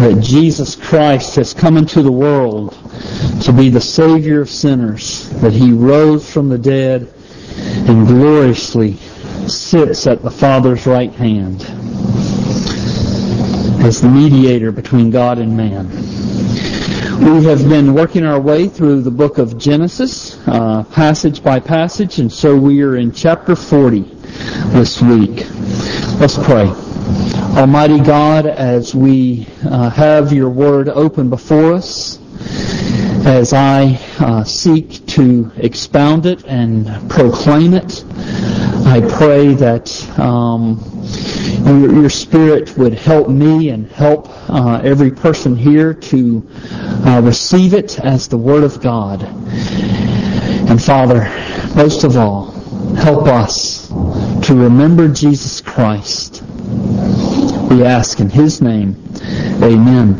that 0.00 0.22
Jesus 0.22 0.76
Christ 0.76 1.36
has 1.36 1.52
come 1.52 1.76
into 1.76 2.02
the 2.02 2.10
world 2.10 2.72
to 3.42 3.52
be 3.52 3.68
the 3.68 3.82
Savior 3.82 4.40
of 4.40 4.48
sinners, 4.48 5.28
that 5.40 5.52
He 5.52 5.72
rose 5.72 6.30
from 6.30 6.48
the 6.48 6.56
dead 6.56 7.12
and 7.86 8.06
gloriously 8.06 8.96
sits 9.46 10.06
at 10.06 10.22
the 10.22 10.30
Father's 10.30 10.86
right 10.86 11.12
hand 11.12 11.62
as 13.84 14.00
the 14.00 14.08
mediator 14.08 14.72
between 14.72 15.10
God 15.10 15.38
and 15.38 15.54
man. 15.54 15.88
We 17.20 17.44
have 17.44 17.68
been 17.68 17.92
working 17.92 18.24
our 18.24 18.40
way 18.40 18.68
through 18.68 19.02
the 19.02 19.10
book 19.10 19.36
of 19.36 19.58
Genesis, 19.58 20.38
uh, 20.46 20.84
passage 20.84 21.42
by 21.42 21.60
passage, 21.60 22.18
and 22.18 22.32
so 22.32 22.56
we 22.56 22.82
are 22.82 22.96
in 22.96 23.12
chapter 23.12 23.54
40 23.54 24.00
this 24.72 25.02
week. 25.02 25.46
Let's 26.18 26.38
pray. 26.38 26.72
Almighty 27.56 27.98
God, 28.00 28.46
as 28.46 28.94
we 28.94 29.46
uh, 29.64 29.90
have 29.90 30.32
your 30.32 30.48
word 30.48 30.88
open 30.88 31.28
before 31.28 31.74
us, 31.74 32.18
as 33.26 33.52
I 33.52 33.98
uh, 34.18 34.44
seek 34.44 35.04
to 35.08 35.50
expound 35.56 36.26
it 36.26 36.44
and 36.46 37.10
proclaim 37.10 37.74
it, 37.74 38.04
I 38.86 39.00
pray 39.16 39.54
that 39.54 40.18
um, 40.18 40.80
your, 41.66 41.92
your, 42.00 42.10
Spirit 42.10 42.78
would 42.78 42.94
help 42.94 43.28
me 43.28 43.70
and 43.70 43.90
help 43.90 44.28
uh, 44.48 44.80
every 44.82 45.10
person 45.10 45.54
here 45.54 45.92
to 45.92 46.48
uh, 47.04 47.20
receive 47.22 47.74
it 47.74 47.98
as 48.00 48.28
the 48.28 48.38
Word 48.38 48.64
of 48.64 48.80
God. 48.80 49.22
And 49.22 50.82
Father, 50.82 51.28
most 51.74 52.04
of 52.04 52.16
all, 52.16 52.52
help 52.96 53.26
us 53.26 53.88
to 53.88 54.54
remember 54.54 55.08
Jesus 55.08 55.60
Christ. 55.60 56.42
We 57.70 57.84
ask 57.84 58.18
in 58.18 58.28
His 58.28 58.60
name, 58.60 58.96
Amen. 59.62 60.14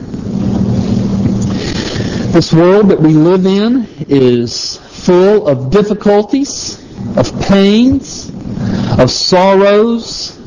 This 2.31 2.53
world 2.53 2.91
that 2.91 3.01
we 3.01 3.13
live 3.13 3.45
in 3.45 3.89
is 4.09 4.77
full 4.77 5.49
of 5.49 5.69
difficulties, 5.71 6.79
of 7.17 7.33
pains, 7.43 8.29
of 9.01 9.11
sorrows, 9.11 10.39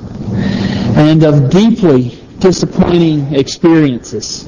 and 0.95 1.23
of 1.23 1.50
deeply 1.50 2.17
disappointing 2.39 3.36
experiences. 3.36 4.47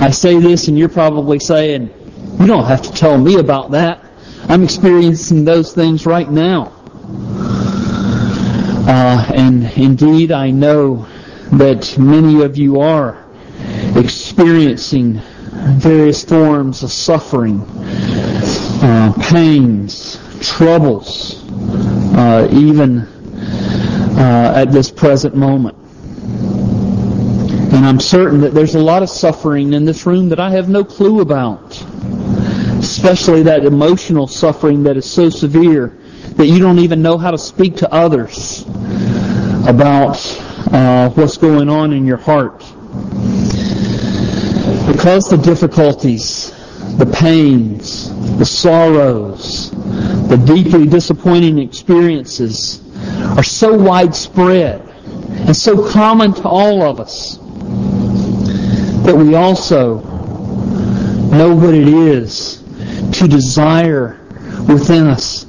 I 0.00 0.12
say 0.12 0.40
this 0.40 0.68
and 0.68 0.78
you're 0.78 0.88
probably 0.88 1.38
saying, 1.38 1.90
you 2.40 2.46
don't 2.46 2.64
have 2.64 2.80
to 2.80 2.92
tell 2.92 3.18
me 3.18 3.38
about 3.38 3.72
that. 3.72 4.02
I'm 4.48 4.62
experiencing 4.62 5.44
those 5.44 5.74
things 5.74 6.06
right 6.06 6.30
now. 6.30 6.72
Uh, 8.88 9.32
and 9.34 9.64
indeed, 9.76 10.32
I 10.32 10.50
know 10.50 11.06
that 11.52 11.96
many 11.98 12.42
of 12.42 12.56
you 12.56 12.80
are 12.80 13.24
experiencing 13.96 15.20
various 15.78 16.24
forms 16.24 16.82
of 16.82 16.92
suffering, 16.92 17.60
uh, 18.82 19.12
pains, 19.30 20.20
troubles, 20.40 21.44
uh, 22.14 22.48
even 22.52 23.00
uh, 24.18 24.52
at 24.56 24.72
this 24.72 24.90
present 24.90 25.34
moment. 25.34 25.76
And 27.72 27.84
I'm 27.84 28.00
certain 28.00 28.40
that 28.40 28.54
there's 28.54 28.74
a 28.74 28.80
lot 28.80 29.02
of 29.02 29.10
suffering 29.10 29.72
in 29.72 29.84
this 29.84 30.06
room 30.06 30.28
that 30.30 30.40
I 30.40 30.50
have 30.50 30.68
no 30.68 30.84
clue 30.84 31.20
about. 31.20 31.82
Especially 32.78 33.42
that 33.42 33.64
emotional 33.64 34.26
suffering 34.26 34.82
that 34.84 34.96
is 34.96 35.10
so 35.10 35.28
severe 35.28 35.98
that 36.36 36.46
you 36.46 36.58
don't 36.58 36.78
even 36.78 37.02
know 37.02 37.18
how 37.18 37.30
to 37.30 37.38
speak 37.38 37.76
to 37.76 37.92
others 37.92 38.64
about 39.66 40.16
uh, 40.72 41.10
what's 41.10 41.36
going 41.36 41.68
on 41.68 41.92
in 41.92 42.06
your 42.06 42.16
heart. 42.16 42.58
Because 44.86 45.28
the 45.28 45.40
difficulties, 45.42 46.50
the 46.98 47.06
pains, 47.06 48.10
the 48.38 48.44
sorrows, 48.44 49.70
the 50.28 50.42
deeply 50.46 50.86
disappointing 50.86 51.58
experiences 51.58 52.82
are 53.36 53.42
so 53.42 53.76
widespread 53.76 54.80
and 54.80 55.56
so 55.56 55.90
common 55.90 56.32
to 56.34 56.48
all 56.48 56.82
of 56.82 57.00
us 57.00 57.38
that 59.04 59.14
we 59.16 59.34
also 59.34 59.98
know 61.30 61.54
what 61.54 61.74
it 61.74 61.86
is 61.86 62.62
to 63.12 63.28
desire 63.28 64.20
within 64.68 65.06
us 65.06 65.46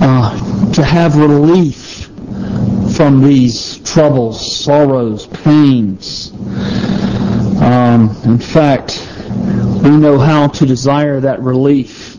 uh, 0.00 0.72
to 0.72 0.84
have 0.84 1.16
relief 1.16 1.85
from 2.96 3.22
these 3.22 3.76
troubles, 3.80 4.64
sorrows, 4.64 5.26
pains. 5.26 6.32
Um, 7.60 8.16
in 8.24 8.38
fact, 8.38 9.06
we 9.82 9.90
know 9.90 10.18
how 10.18 10.48
to 10.48 10.64
desire 10.64 11.20
that 11.20 11.42
relief 11.42 12.16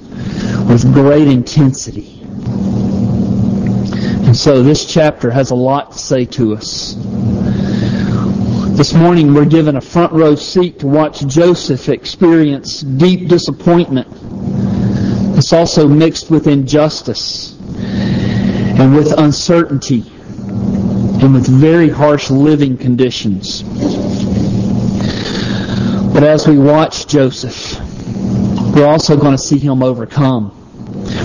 with 0.70 0.94
great 0.94 1.28
intensity. 1.28 2.22
And 4.28 4.38
so 4.38 4.62
this 4.62 4.86
chapter 4.86 5.32
has 5.32 5.50
a 5.50 5.56
lot 5.56 5.94
to 5.94 5.98
say 5.98 6.26
to 6.26 6.56
us. 6.56 6.94
This 8.78 8.94
morning 8.94 9.34
we're 9.34 9.46
given 9.46 9.78
a 9.78 9.82
front 9.82 10.14
row 10.14 10.36
seat 10.36 10.78
to 10.82 10.88
watch 10.88 11.26
Joseph 11.26 11.90
experience 11.90 12.82
deep 12.82 13.28
disappointment. 13.28 14.08
It's 15.40 15.54
also 15.54 15.88
mixed 15.88 16.30
with 16.30 16.46
injustice 16.46 17.58
and 17.80 18.96
with 18.96 19.12
uncertainty 19.18 20.04
and 21.22 21.34
with 21.34 21.48
very 21.48 21.90
harsh 21.90 22.30
living 22.30 22.78
conditions. 22.78 23.64
But 26.14 26.24
as 26.24 26.48
we 26.48 26.58
watch 26.58 27.08
Joseph, 27.08 27.80
we're 28.76 28.88
also 28.88 29.18
going 29.18 29.34
to 29.34 29.38
see 29.38 29.58
him 29.58 29.82
overcome. 29.82 30.54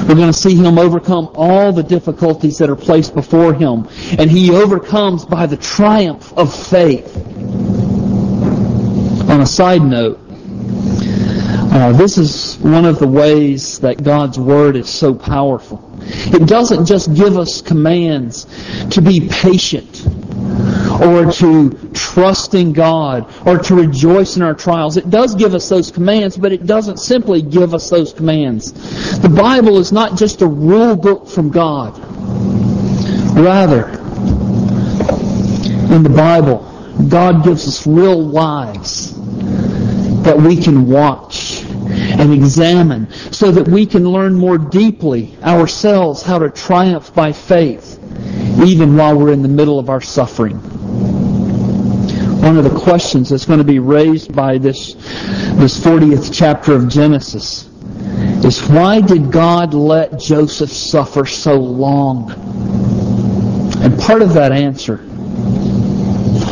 We're 0.08 0.14
going 0.14 0.32
to 0.32 0.38
see 0.38 0.54
him 0.54 0.78
overcome 0.78 1.30
all 1.34 1.72
the 1.72 1.82
difficulties 1.82 2.58
that 2.58 2.70
are 2.70 2.76
placed 2.76 3.14
before 3.14 3.52
him. 3.52 3.88
And 4.18 4.30
he 4.30 4.50
overcomes 4.50 5.24
by 5.24 5.46
the 5.46 5.56
triumph 5.56 6.32
of 6.32 6.54
faith. 6.54 7.14
On 9.30 9.40
a 9.40 9.46
side 9.46 9.82
note, 9.82 10.18
uh, 11.72 11.92
this 11.92 12.18
is 12.18 12.56
one 12.56 12.84
of 12.84 12.98
the 12.98 13.06
ways 13.06 13.78
that 13.78 14.02
God's 14.02 14.38
Word 14.38 14.76
is 14.76 14.88
so 14.88 15.14
powerful. 15.14 15.91
It 16.04 16.46
doesn't 16.46 16.86
just 16.86 17.14
give 17.14 17.38
us 17.38 17.60
commands 17.60 18.46
to 18.90 19.00
be 19.00 19.28
patient 19.28 20.06
or 21.00 21.30
to 21.32 21.90
trust 21.94 22.54
in 22.54 22.72
God 22.72 23.32
or 23.46 23.58
to 23.58 23.74
rejoice 23.74 24.36
in 24.36 24.42
our 24.42 24.54
trials. 24.54 24.96
It 24.96 25.10
does 25.10 25.34
give 25.34 25.54
us 25.54 25.68
those 25.68 25.90
commands, 25.90 26.36
but 26.36 26.52
it 26.52 26.66
doesn't 26.66 26.98
simply 26.98 27.42
give 27.42 27.74
us 27.74 27.90
those 27.90 28.12
commands. 28.12 28.72
The 29.18 29.28
Bible 29.28 29.78
is 29.78 29.92
not 29.92 30.16
just 30.16 30.42
a 30.42 30.46
rule 30.46 30.96
book 30.96 31.28
from 31.28 31.50
God. 31.50 31.98
Rather, 33.36 33.88
in 35.94 36.02
the 36.02 36.12
Bible, 36.14 36.68
God 37.08 37.44
gives 37.44 37.66
us 37.66 37.86
real 37.86 38.22
lives 38.22 39.14
that 40.22 40.38
we 40.38 40.56
can 40.56 40.86
watch 40.88 41.61
and 41.88 42.32
examine 42.32 43.10
so 43.32 43.50
that 43.50 43.66
we 43.68 43.86
can 43.86 44.08
learn 44.08 44.34
more 44.34 44.58
deeply 44.58 45.36
ourselves 45.42 46.22
how 46.22 46.38
to 46.38 46.50
triumph 46.50 47.14
by 47.14 47.32
faith 47.32 47.98
even 48.64 48.96
while 48.96 49.18
we're 49.18 49.32
in 49.32 49.42
the 49.42 49.48
middle 49.48 49.78
of 49.78 49.88
our 49.88 50.00
suffering 50.00 50.60
one 52.42 52.58
of 52.58 52.64
the 52.64 52.76
questions 52.80 53.28
that's 53.28 53.46
going 53.46 53.60
to 53.60 53.64
be 53.64 53.78
raised 53.78 54.34
by 54.34 54.58
this, 54.58 54.94
this 54.94 55.78
40th 55.78 56.34
chapter 56.34 56.72
of 56.74 56.88
Genesis 56.88 57.68
is 58.44 58.60
why 58.68 59.00
did 59.00 59.30
God 59.30 59.74
let 59.74 60.18
Joseph 60.18 60.72
suffer 60.72 61.24
so 61.24 61.54
long? 61.54 62.32
And 63.80 63.96
part 63.96 64.22
of 64.22 64.32
that 64.34 64.50
answer 64.50 64.94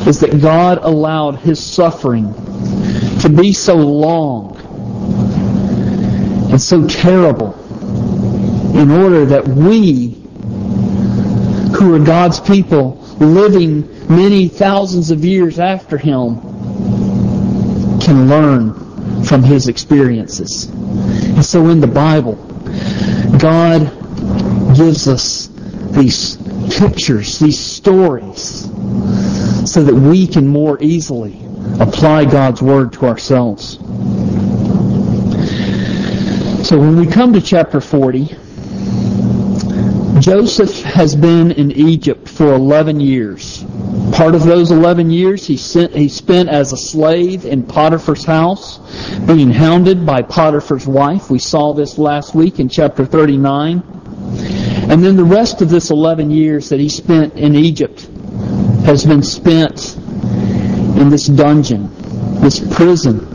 is 0.08 0.20
that 0.20 0.40
God 0.40 0.78
allowed 0.82 1.36
his 1.36 1.60
suffering 1.60 2.32
to 3.22 3.28
be 3.28 3.52
so 3.52 3.74
long 3.74 4.59
and 6.50 6.60
so 6.60 6.86
terrible 6.86 7.54
in 8.76 8.90
order 8.90 9.24
that 9.26 9.46
we, 9.46 10.10
who 11.78 11.94
are 11.94 12.04
God's 12.04 12.40
people, 12.40 12.96
living 13.20 13.88
many 14.08 14.48
thousands 14.48 15.10
of 15.10 15.24
years 15.24 15.58
after 15.58 15.96
him 15.96 16.40
can 18.00 18.28
learn 18.28 19.24
from 19.24 19.42
his 19.42 19.68
experiences. 19.68 20.64
And 20.66 21.44
so 21.44 21.68
in 21.68 21.80
the 21.80 21.86
Bible, 21.86 22.34
God 23.38 23.82
gives 24.76 25.06
us 25.06 25.48
these 25.92 26.36
pictures, 26.78 27.38
these 27.38 27.58
stories, 27.58 28.62
so 29.70 29.84
that 29.84 29.94
we 29.94 30.26
can 30.26 30.46
more 30.46 30.78
easily 30.82 31.38
apply 31.78 32.24
God's 32.24 32.62
Word 32.62 32.92
to 32.94 33.06
ourselves. 33.06 33.78
So 36.62 36.78
when 36.78 36.96
we 36.96 37.06
come 37.06 37.32
to 37.32 37.40
chapter 37.40 37.80
40, 37.80 38.26
Joseph 40.20 40.82
has 40.82 41.16
been 41.16 41.52
in 41.52 41.72
Egypt 41.72 42.28
for 42.28 42.52
11 42.52 43.00
years. 43.00 43.64
Part 44.12 44.34
of 44.34 44.44
those 44.44 44.70
11 44.70 45.10
years 45.10 45.46
he, 45.46 45.56
sent, 45.56 45.94
he 45.94 46.08
spent 46.10 46.50
as 46.50 46.72
a 46.72 46.76
slave 46.76 47.46
in 47.46 47.62
Potiphar's 47.62 48.26
house, 48.26 48.78
being 49.20 49.50
hounded 49.50 50.04
by 50.04 50.20
Potiphar's 50.20 50.86
wife. 50.86 51.30
We 51.30 51.38
saw 51.38 51.72
this 51.72 51.96
last 51.96 52.34
week 52.34 52.60
in 52.60 52.68
chapter 52.68 53.06
39. 53.06 53.82
And 54.90 55.02
then 55.02 55.16
the 55.16 55.24
rest 55.24 55.62
of 55.62 55.70
this 55.70 55.90
11 55.90 56.30
years 56.30 56.68
that 56.68 56.78
he 56.78 56.90
spent 56.90 57.34
in 57.34 57.56
Egypt 57.56 58.02
has 58.84 59.06
been 59.06 59.22
spent 59.22 59.96
in 59.96 61.08
this 61.08 61.26
dungeon, 61.26 61.90
this 62.42 62.60
prison, 62.74 63.26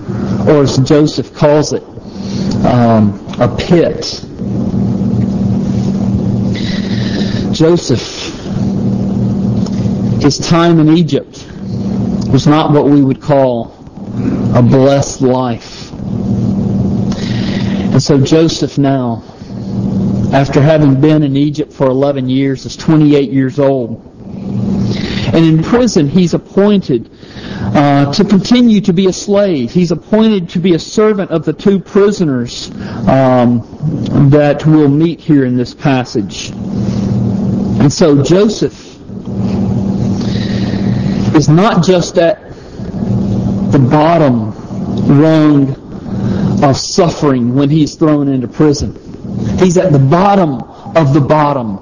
or 0.47 0.61
as 0.61 0.77
Joseph 0.77 1.33
calls 1.33 1.73
it, 1.73 1.83
um, 2.65 3.25
a 3.39 3.47
pit. 3.55 4.21
Joseph 7.53 8.25
his 10.25 10.39
time 10.39 10.79
in 10.79 10.89
Egypt 10.97 11.45
was 12.31 12.47
not 12.47 12.71
what 12.71 12.85
we 12.85 13.03
would 13.03 13.21
call 13.21 13.75
a 14.55 14.61
blessed 14.63 15.21
life. 15.21 15.91
And 17.91 18.01
so 18.01 18.19
Joseph 18.19 18.79
now, 18.79 19.23
after 20.33 20.59
having 20.59 20.99
been 20.99 21.21
in 21.21 21.37
Egypt 21.37 21.71
for 21.71 21.85
11 21.85 22.27
years, 22.27 22.65
is 22.65 22.75
28 22.75 23.31
years 23.31 23.59
old. 23.59 24.03
And 25.31 25.45
in 25.45 25.61
prison, 25.61 26.09
he's 26.09 26.33
appointed 26.33 27.11
uh, 27.73 28.13
to 28.13 28.23
continue 28.23 28.81
to 28.81 28.93
be 28.93 29.07
a 29.07 29.13
slave. 29.13 29.71
He's 29.71 29.91
appointed 29.91 30.49
to 30.49 30.59
be 30.59 30.75
a 30.75 30.79
servant 30.79 31.31
of 31.31 31.45
the 31.45 31.53
two 31.53 31.79
prisoners 31.79 32.69
um, 33.07 34.29
that 34.29 34.65
we'll 34.65 34.89
meet 34.89 35.19
here 35.19 35.45
in 35.45 35.57
this 35.57 35.73
passage. 35.73 36.49
And 36.49 37.91
so 37.91 38.23
Joseph 38.23 38.95
is 41.35 41.49
not 41.49 41.83
just 41.83 42.17
at 42.17 42.49
the 43.71 43.87
bottom 43.91 44.51
rung 45.19 45.75
of 46.63 46.77
suffering 46.77 47.55
when 47.55 47.69
he's 47.69 47.95
thrown 47.95 48.27
into 48.27 48.47
prison. 48.47 48.95
He's 49.59 49.77
at 49.77 49.91
the 49.91 49.99
bottom 49.99 50.61
of 50.95 51.13
the 51.13 51.21
bottom. 51.21 51.79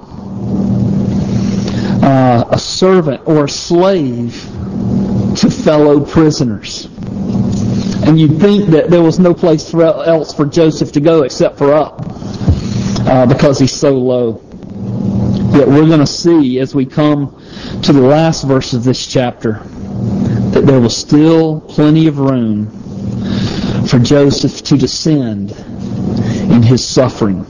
Uh, 2.02 2.44
a 2.50 2.58
servant 2.58 3.22
or 3.26 3.44
a 3.44 3.48
slave 3.48 4.53
to 5.36 5.50
fellow 5.50 6.04
prisoners. 6.04 6.86
And 8.06 8.20
you'd 8.20 8.38
think 8.40 8.70
that 8.70 8.90
there 8.90 9.02
was 9.02 9.18
no 9.18 9.32
place 9.34 9.70
for 9.70 9.82
else 9.82 10.34
for 10.34 10.44
Joseph 10.44 10.92
to 10.92 11.00
go 11.00 11.22
except 11.22 11.58
for 11.58 11.72
up 11.72 12.02
uh, 13.06 13.26
because 13.26 13.58
he's 13.58 13.72
so 13.72 13.96
low. 13.96 14.42
Yet 15.56 15.68
we're 15.68 15.86
going 15.86 16.00
to 16.00 16.06
see 16.06 16.58
as 16.58 16.74
we 16.74 16.84
come 16.84 17.40
to 17.82 17.92
the 17.92 18.00
last 18.00 18.44
verse 18.44 18.72
of 18.72 18.84
this 18.84 19.06
chapter 19.06 19.60
that 20.50 20.64
there 20.66 20.80
was 20.80 20.96
still 20.96 21.60
plenty 21.60 22.06
of 22.06 22.18
room 22.18 22.66
for 23.86 23.98
Joseph 23.98 24.62
to 24.64 24.76
descend 24.76 25.52
in 25.52 26.62
his 26.62 26.86
suffering. 26.86 27.44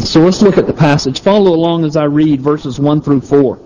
So 0.00 0.20
let's 0.20 0.42
look 0.42 0.58
at 0.58 0.66
the 0.66 0.72
passage. 0.72 1.20
Follow 1.20 1.54
along 1.54 1.84
as 1.84 1.96
I 1.96 2.04
read 2.04 2.40
verses 2.40 2.80
1 2.80 3.02
through 3.02 3.20
4. 3.20 3.58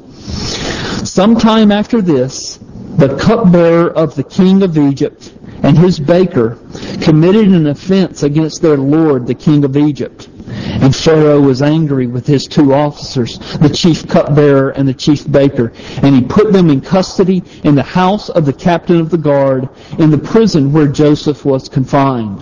Sometime 1.04 1.72
after 1.72 2.02
this, 2.02 2.58
the 2.96 3.16
cupbearer 3.20 3.90
of 3.90 4.14
the 4.14 4.24
king 4.24 4.62
of 4.62 4.78
Egypt 4.78 5.32
and 5.62 5.76
his 5.76 5.98
baker 5.98 6.58
committed 7.02 7.48
an 7.48 7.66
offense 7.66 8.22
against 8.22 8.62
their 8.62 8.76
lord, 8.76 9.26
the 9.26 9.34
king 9.34 9.64
of 9.64 9.76
Egypt. 9.76 10.28
And 10.48 10.94
Pharaoh 10.94 11.40
was 11.40 11.60
angry 11.60 12.06
with 12.06 12.26
his 12.26 12.46
two 12.46 12.72
officers, 12.72 13.38
the 13.58 13.68
chief 13.68 14.06
cupbearer 14.06 14.70
and 14.70 14.86
the 14.86 14.94
chief 14.94 15.30
baker, 15.30 15.72
and 16.02 16.14
he 16.14 16.22
put 16.22 16.52
them 16.52 16.70
in 16.70 16.80
custody 16.80 17.42
in 17.64 17.74
the 17.74 17.82
house 17.82 18.28
of 18.28 18.46
the 18.46 18.52
captain 18.52 19.00
of 19.00 19.10
the 19.10 19.18
guard, 19.18 19.68
in 19.98 20.10
the 20.10 20.18
prison 20.18 20.72
where 20.72 20.86
Joseph 20.86 21.44
was 21.44 21.68
confined. 21.68 22.40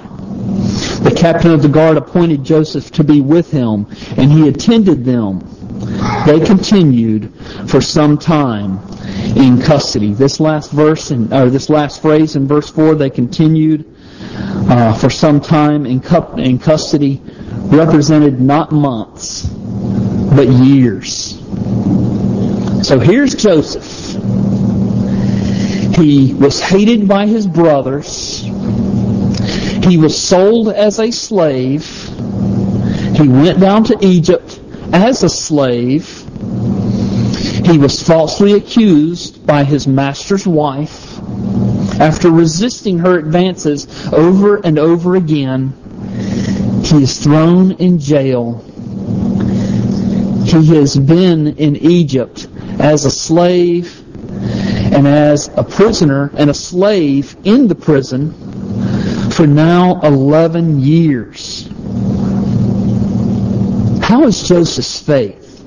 The 1.04 1.14
captain 1.16 1.50
of 1.50 1.62
the 1.62 1.68
guard 1.68 1.96
appointed 1.96 2.44
Joseph 2.44 2.90
to 2.92 3.04
be 3.04 3.20
with 3.20 3.50
him, 3.50 3.86
and 4.16 4.30
he 4.30 4.48
attended 4.48 5.04
them. 5.04 5.40
They 6.26 6.40
continued 6.40 7.32
for 7.68 7.80
some 7.80 8.18
time 8.18 8.78
in 9.36 9.60
custody. 9.60 10.14
This 10.14 10.40
last 10.40 10.70
verse, 10.70 11.10
in, 11.10 11.32
or 11.32 11.50
this 11.50 11.68
last 11.68 12.00
phrase 12.00 12.36
in 12.36 12.46
verse 12.46 12.70
four, 12.70 12.94
they 12.94 13.10
continued 13.10 13.84
uh, 14.70 14.94
for 14.94 15.10
some 15.10 15.40
time 15.40 15.86
in, 15.86 16.00
cu- 16.00 16.36
in 16.36 16.58
custody 16.58 17.20
represented 17.24 18.40
not 18.40 18.72
months, 18.72 19.44
but 19.46 20.48
years. 20.48 21.38
So 22.86 22.98
here's 22.98 23.34
Joseph. 23.34 24.14
He 25.96 26.34
was 26.34 26.60
hated 26.60 27.08
by 27.08 27.26
his 27.26 27.46
brothers. 27.46 28.42
He 29.84 29.96
was 29.96 30.20
sold 30.20 30.68
as 30.68 30.98
a 30.98 31.10
slave. 31.10 31.86
He 33.16 33.28
went 33.28 33.60
down 33.60 33.84
to 33.84 33.98
Egypt 34.00 34.60
as 34.94 35.24
a 35.24 35.28
slave. 35.28 36.06
He 37.66 37.78
was 37.78 38.00
falsely 38.00 38.52
accused 38.52 39.44
by 39.44 39.64
his 39.64 39.88
master's 39.88 40.46
wife. 40.46 41.18
After 42.00 42.30
resisting 42.30 43.00
her 43.00 43.18
advances 43.18 43.88
over 44.12 44.56
and 44.58 44.78
over 44.78 45.16
again, 45.16 45.72
he 46.84 47.02
is 47.02 47.18
thrown 47.18 47.72
in 47.72 47.98
jail. 47.98 48.64
He 50.44 50.76
has 50.76 50.96
been 50.96 51.56
in 51.56 51.74
Egypt 51.76 52.46
as 52.78 53.04
a 53.04 53.10
slave 53.10 54.00
and 54.94 55.08
as 55.08 55.50
a 55.56 55.64
prisoner 55.64 56.30
and 56.36 56.50
a 56.50 56.54
slave 56.54 57.36
in 57.42 57.66
the 57.66 57.74
prison 57.74 58.32
for 59.30 59.46
now 59.48 60.00
11 60.02 60.78
years. 60.78 61.68
How 64.14 64.22
is 64.28 64.46
Joseph's 64.46 65.00
faith? 65.00 65.64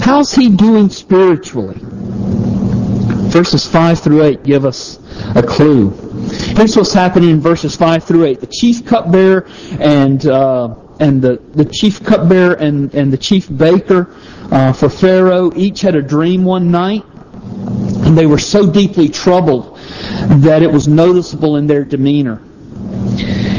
How's 0.00 0.32
he 0.32 0.48
doing 0.48 0.88
spiritually? 0.88 1.74
Verses 3.32 3.66
5 3.66 3.98
through 3.98 4.22
8 4.22 4.44
give 4.44 4.64
us 4.64 5.00
a 5.34 5.42
clue. 5.42 5.90
Here's 6.54 6.76
what's 6.76 6.92
happening 6.92 7.30
in 7.30 7.40
verses 7.40 7.74
5 7.74 8.04
through 8.04 8.26
8. 8.26 8.40
The 8.42 8.46
chief 8.46 8.86
cupbearer 8.86 9.48
and, 9.80 10.24
uh, 10.24 10.76
and 11.00 11.20
the, 11.20 11.42
the 11.54 11.64
chief 11.64 12.04
cupbearer 12.04 12.54
and, 12.54 12.94
and 12.94 13.12
the 13.12 13.18
chief 13.18 13.48
baker 13.48 14.14
uh, 14.52 14.72
for 14.72 14.88
Pharaoh 14.88 15.50
each 15.56 15.80
had 15.80 15.96
a 15.96 16.02
dream 16.02 16.44
one 16.44 16.70
night, 16.70 17.04
and 18.04 18.16
they 18.16 18.26
were 18.26 18.38
so 18.38 18.70
deeply 18.70 19.08
troubled 19.08 19.76
that 20.28 20.62
it 20.62 20.70
was 20.70 20.86
noticeable 20.86 21.56
in 21.56 21.66
their 21.66 21.84
demeanor. 21.84 22.40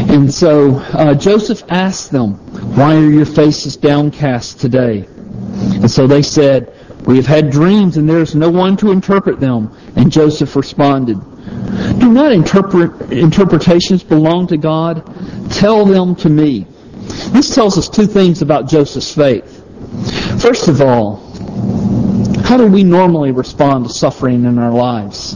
And 0.08 0.34
so 0.34 0.76
uh, 0.78 1.16
Joseph 1.16 1.64
asked 1.68 2.12
them, 2.12 2.40
Why 2.76 2.96
are 2.96 3.10
your 3.10 3.26
faces 3.26 3.78
downcast 3.78 4.60
today? 4.60 5.06
And 5.08 5.90
so 5.90 6.08
they 6.08 6.22
said, 6.22 6.74
We 7.06 7.18
have 7.18 7.28
had 7.28 7.52
dreams, 7.52 7.98
and 7.98 8.10
there 8.10 8.22
is 8.22 8.36
no 8.36 8.50
one 8.50 8.78
to 8.78 8.92
interpret 8.92 9.40
them. 9.40 9.76
And 9.96 10.12
Joseph 10.12 10.56
responded, 10.56 11.20
do 12.00 12.12
not 12.12 12.32
interpret, 12.32 13.12
interpretations 13.12 14.04
belong 14.04 14.48
to 14.48 14.58
God? 14.58 15.04
Tell 15.52 15.86
them 15.86 16.16
to 16.18 16.30
me. 16.30 16.68
This 17.32 17.54
tells 17.54 17.78
us 17.78 17.90
two 17.90 18.06
things 18.06 18.42
about 18.42 18.68
Joseph's 18.68 19.14
faith. 19.14 19.62
First 20.42 20.68
of 20.68 20.82
all, 20.82 21.18
how 22.44 22.58
do 22.58 22.68
we 22.68 22.84
normally 22.84 23.32
respond 23.32 23.88
to 23.88 23.94
suffering 23.94 24.46
in 24.46 24.60
our 24.60 24.72
lives? 24.72 25.36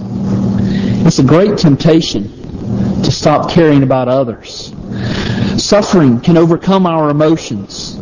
It's 1.06 1.20
a 1.20 1.24
great 1.24 1.58
temptation 1.58 3.04
to 3.04 3.12
stop 3.12 3.50
caring 3.50 3.84
about 3.84 4.08
others. 4.08 4.72
Suffering 5.58 6.22
can 6.22 6.38
overcome 6.38 6.86
our 6.86 7.10
emotions. 7.10 7.98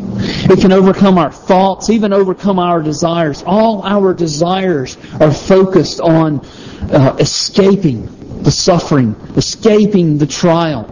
It 0.50 0.60
can 0.60 0.72
overcome 0.72 1.18
our 1.18 1.32
thoughts, 1.32 1.90
even 1.90 2.12
overcome 2.14 2.60
our 2.60 2.82
desires. 2.82 3.44
All 3.46 3.82
our 3.84 4.14
desires 4.14 4.98
are 5.20 5.32
focused 5.32 6.02
on 6.02 6.46
uh, 6.92 7.16
escaping 7.20 8.44
the 8.44 8.52
suffering, 8.52 9.16
escaping 9.36 10.18
the 10.18 10.28
trial. 10.28 10.92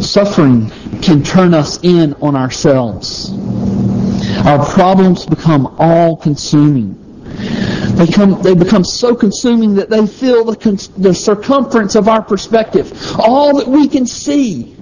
Suffering 0.00 0.70
can 1.02 1.22
turn 1.22 1.52
us 1.52 1.78
in 1.82 2.14
on 2.14 2.36
ourselves. 2.36 3.32
Our 4.46 4.64
problems 4.64 5.26
become 5.26 5.74
all 5.78 6.16
consuming. 6.16 7.03
They, 7.96 8.06
come, 8.08 8.42
they 8.42 8.54
become 8.54 8.84
so 8.84 9.14
consuming 9.14 9.76
that 9.76 9.88
they 9.88 10.06
fill 10.06 10.44
the, 10.44 10.90
the 10.96 11.14
circumference 11.14 11.94
of 11.94 12.08
our 12.08 12.22
perspective. 12.22 12.92
All 13.18 13.58
that 13.58 13.68
we 13.68 13.88
can 13.88 14.06
see 14.06 14.74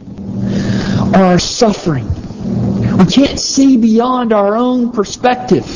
are 1.15 1.25
our 1.25 1.39
suffering. 1.39 2.09
We 2.97 3.05
can't 3.07 3.39
see 3.39 3.77
beyond 3.77 4.33
our 4.33 4.57
own 4.57 4.93
perspective. 4.93 5.67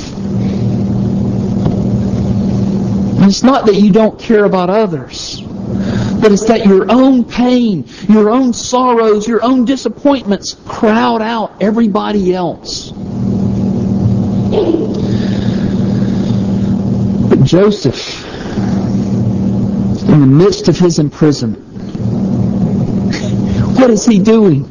And 3.19 3.25
it's 3.27 3.43
not 3.43 3.67
that 3.67 3.75
you 3.75 3.93
don't 3.93 4.19
care 4.19 4.45
about 4.45 4.71
others, 4.71 5.43
but 5.43 6.33
it's 6.33 6.47
that 6.47 6.65
your 6.65 6.91
own 6.91 7.25
pain, 7.25 7.87
your 8.09 8.31
own 8.31 8.53
sorrows, 8.53 9.27
your 9.27 9.43
own 9.43 9.65
disappointments 9.65 10.55
crowd 10.67 11.21
out 11.21 11.61
everybody 11.61 12.35
else. 12.35 12.93
Joseph, 17.47 18.25
in 20.09 20.21
the 20.21 20.27
midst 20.27 20.67
of 20.67 20.77
his 20.77 20.99
imprisonment, 20.99 21.63
what 23.79 23.89
is 23.89 24.05
he 24.05 24.19
doing? 24.19 24.65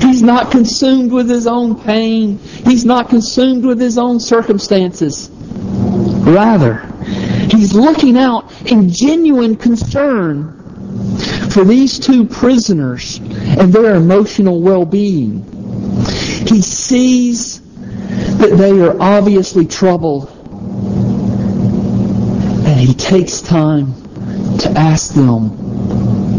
He's 0.00 0.20
not 0.20 0.50
consumed 0.50 1.12
with 1.12 1.30
his 1.30 1.46
own 1.46 1.80
pain. 1.80 2.38
He's 2.38 2.84
not 2.84 3.08
consumed 3.08 3.64
with 3.64 3.80
his 3.80 3.98
own 3.98 4.18
circumstances. 4.18 5.30
Rather, 5.32 6.78
he's 7.50 7.72
looking 7.72 8.18
out 8.18 8.50
in 8.66 8.90
genuine 8.90 9.54
concern 9.54 10.60
for 11.50 11.64
these 11.64 12.00
two 12.00 12.26
prisoners 12.26 13.18
and 13.18 13.72
their 13.72 13.94
emotional 13.94 14.60
well-being. 14.60 15.44
He 16.48 16.60
sees 16.62 17.60
that 18.38 18.56
they 18.58 18.80
are 18.80 19.00
obviously 19.00 19.66
troubled 19.66 20.33
he 22.84 22.94
takes 22.94 23.40
time 23.40 23.94
to 24.58 24.70
ask 24.76 25.14
them, 25.14 25.50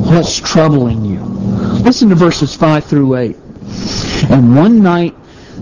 what's 0.05 0.39
troubling 0.39 1.03
you? 1.03 1.19
Listen 1.19 2.09
to 2.09 2.15
verses 2.15 2.55
5 2.55 2.85
through 2.85 3.15
8. 3.15 3.35
And 4.29 4.55
one 4.55 4.83
night 4.83 5.15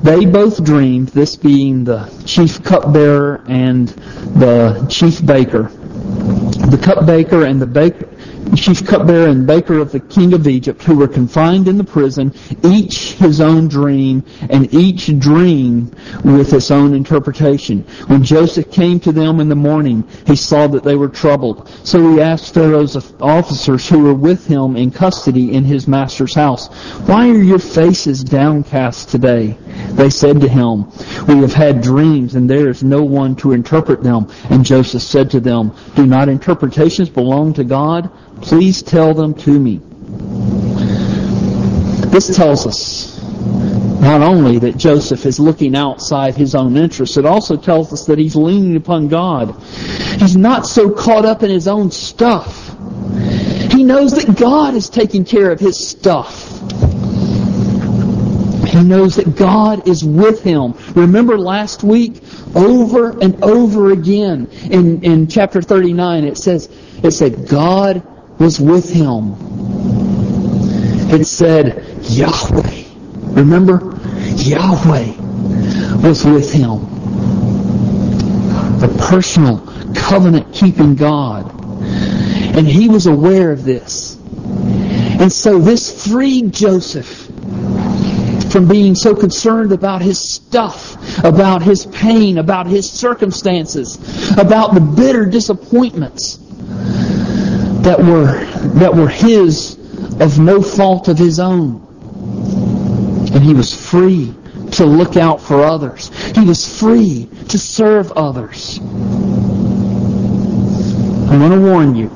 they 0.03 0.25
both 0.25 0.63
dreamed, 0.63 1.09
this 1.09 1.37
being 1.37 1.85
the 1.85 2.11
chief 2.25 2.61
cupbearer 2.63 3.43
and 3.47 3.87
the 3.87 4.85
chief 4.89 5.25
baker. 5.25 5.63
The 5.63 6.79
cupbearer 6.81 7.45
and 7.45 7.61
the 7.61 7.67
baker, 7.67 8.09
chief 8.55 8.85
cupbearer 8.85 9.27
and 9.27 9.45
baker 9.45 9.79
of 9.79 9.91
the 9.91 9.99
king 9.99 10.33
of 10.33 10.47
Egypt, 10.47 10.83
who 10.83 10.97
were 10.97 11.07
confined 11.07 11.67
in 11.67 11.77
the 11.77 11.83
prison, 11.83 12.33
each 12.63 13.13
his 13.13 13.41
own 13.41 13.67
dream, 13.67 14.23
and 14.49 14.73
each 14.73 15.17
dream 15.19 15.91
with 16.23 16.53
its 16.53 16.71
own 16.71 16.93
interpretation. 16.93 17.81
When 18.07 18.23
Joseph 18.23 18.71
came 18.71 18.99
to 19.01 19.11
them 19.11 19.39
in 19.39 19.49
the 19.49 19.55
morning, 19.55 20.07
he 20.25 20.35
saw 20.35 20.67
that 20.67 20.83
they 20.83 20.95
were 20.95 21.09
troubled. 21.09 21.69
So 21.83 22.13
he 22.13 22.21
asked 22.21 22.53
Pharaoh's 22.53 22.95
officers 23.21 23.87
who 23.87 24.03
were 24.03 24.13
with 24.13 24.45
him 24.47 24.75
in 24.75 24.91
custody 24.91 25.53
in 25.53 25.63
his 25.63 25.87
master's 25.87 26.35
house, 26.35 26.67
Why 27.07 27.29
are 27.29 27.43
your 27.43 27.59
faces 27.59 28.23
downcast 28.23 29.09
today? 29.09 29.57
They 29.91 30.09
said 30.09 30.41
to 30.41 30.47
him, 30.47 30.91
We 31.27 31.37
have 31.37 31.53
had 31.53 31.81
dreams, 31.81 32.35
and 32.35 32.49
there 32.49 32.69
is 32.69 32.83
no 32.83 33.03
one 33.03 33.35
to 33.37 33.51
interpret 33.51 34.03
them. 34.03 34.27
And 34.49 34.65
Joseph 34.65 35.01
said 35.01 35.29
to 35.31 35.39
them, 35.39 35.75
Do 35.95 36.05
not 36.05 36.29
interpretations 36.29 37.09
belong 37.09 37.53
to 37.53 37.63
God? 37.63 38.09
Please 38.41 38.81
tell 38.81 39.13
them 39.13 39.33
to 39.35 39.59
me. 39.59 39.79
This 42.09 42.35
tells 42.35 42.67
us 42.67 43.21
not 44.03 44.21
only 44.21 44.59
that 44.59 44.77
Joseph 44.77 45.25
is 45.25 45.39
looking 45.39 45.75
outside 45.75 46.35
his 46.35 46.55
own 46.55 46.75
interests, 46.75 47.17
it 47.17 47.25
also 47.25 47.55
tells 47.55 47.93
us 47.93 48.05
that 48.05 48.19
he's 48.19 48.35
leaning 48.35 48.75
upon 48.75 49.07
God. 49.07 49.55
He's 50.19 50.35
not 50.35 50.67
so 50.67 50.91
caught 50.91 51.25
up 51.25 51.41
in 51.41 51.49
his 51.49 51.67
own 51.67 51.89
stuff. 51.89 52.67
He 53.71 53.83
knows 53.83 54.13
that 54.13 54.35
God 54.37 54.75
is 54.75 54.89
taking 54.89 55.25
care 55.25 55.51
of 55.51 55.59
his 55.59 55.77
stuff. 55.77 56.51
He 58.67 58.83
knows 58.83 59.15
that 59.15 59.35
God 59.35 59.87
is 59.87 60.03
with 60.03 60.43
him. 60.43 60.73
Remember 60.95 61.37
last 61.37 61.83
week, 61.83 62.21
over 62.55 63.17
and 63.19 63.41
over 63.43 63.91
again 63.91 64.47
in, 64.69 65.01
in 65.03 65.27
chapter 65.27 65.61
39, 65.61 66.25
it 66.25 66.37
says, 66.37 66.69
it 67.01 67.11
said, 67.11 67.47
God 67.47 68.05
was 68.43 68.59
with 68.59 68.91
him. 68.91 69.35
It 71.09 71.25
said, 71.25 71.81
Yahweh. 72.01 72.83
Remember? 73.31 73.97
Yahweh 74.35 75.13
was 76.05 76.25
with 76.25 76.51
him. 76.51 76.81
The 78.79 78.93
personal, 79.07 79.59
covenant-keeping 79.95 80.95
God. 80.95 81.53
And 82.57 82.67
he 82.67 82.89
was 82.89 83.05
aware 83.05 83.53
of 83.53 83.63
this. 83.63 84.17
And 84.17 85.31
so 85.31 85.57
this 85.59 86.05
freed 86.05 86.51
Joseph 86.53 87.27
from 88.51 88.67
being 88.67 88.93
so 88.93 89.15
concerned 89.15 89.71
about 89.71 90.01
his 90.01 90.19
stuff, 90.19 91.23
about 91.23 91.61
his 91.61 91.85
pain, 91.85 92.39
about 92.39 92.67
his 92.67 92.91
circumstances, 92.91 93.95
about 94.37 94.73
the 94.73 94.81
bitter 94.81 95.25
disappointments 95.25 96.42
that 97.83 97.99
were 97.99 98.45
that 98.79 98.93
were 98.95 99.09
his 99.09 99.77
of 100.19 100.39
no 100.39 100.61
fault 100.61 101.07
of 101.07 101.17
his 101.17 101.39
own. 101.39 101.81
And 103.33 103.43
he 103.43 103.53
was 103.53 103.73
free 103.73 104.33
to 104.71 104.85
look 104.85 105.17
out 105.17 105.41
for 105.41 105.63
others. 105.63 106.09
He 106.35 106.41
was 106.41 106.79
free 106.79 107.29
to 107.49 107.59
serve 107.59 108.11
others. 108.13 108.79
I 111.29 111.37
want 111.37 111.53
to 111.53 111.59
warn 111.61 111.95
you 111.95 112.09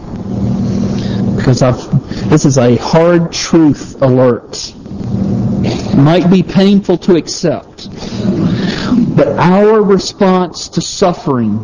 because 1.36 1.62
I've, 1.62 2.30
this 2.30 2.46
is 2.46 2.58
a 2.58 2.76
hard 2.76 3.32
truth 3.32 4.02
alert. 4.02 4.74
It 5.64 5.98
might 5.98 6.30
be 6.30 6.44
painful 6.44 6.98
to 7.00 7.16
accept, 7.16 7.88
but 9.16 9.28
our 9.30 9.82
response 9.82 10.68
to 10.70 10.82
suffering 10.82 11.60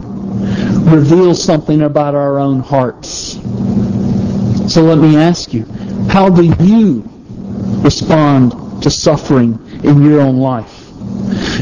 reveals 0.90 1.44
something 1.44 1.82
about 1.82 2.16
our 2.16 2.40
own 2.40 2.60
hearts. 2.60 3.36
So 4.74 4.82
let 4.82 4.98
me 4.98 5.18
ask 5.18 5.54
you, 5.54 5.66
how 6.10 6.30
do 6.30 6.46
you 6.66 7.04
respond 7.84 8.82
to 8.82 8.90
suffering 8.90 9.60
in 9.84 10.02
your 10.02 10.20
own 10.20 10.38
life? 10.38 10.90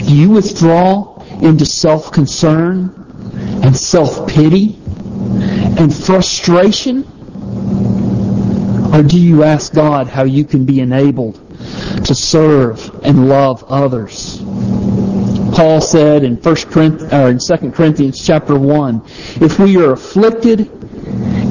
Do 0.07 0.15
you 0.15 0.29
withdraw 0.29 1.21
into 1.41 1.65
self-concern 1.65 3.59
and 3.65 3.75
self-pity 3.75 4.79
and 5.77 5.93
frustration? 5.93 7.03
Or 8.93 9.03
do 9.03 9.19
you 9.19 9.43
ask 9.43 9.73
God 9.73 10.07
how 10.07 10.23
you 10.23 10.45
can 10.45 10.63
be 10.63 10.79
enabled 10.79 11.35
to 12.05 12.15
serve 12.15 13.03
and 13.03 13.27
love 13.27 13.65
others? 13.65 14.41
Paul 15.53 15.81
said 15.81 16.23
in 16.23 16.37
First 16.37 16.71
Corinthians, 16.71 17.11
or 17.11 17.29
in 17.29 17.39
2 17.39 17.71
Corinthians 17.71 18.25
chapter 18.25 18.57
1, 18.57 19.01
if 19.41 19.59
we 19.59 19.75
are 19.83 19.91
afflicted, 19.91 20.80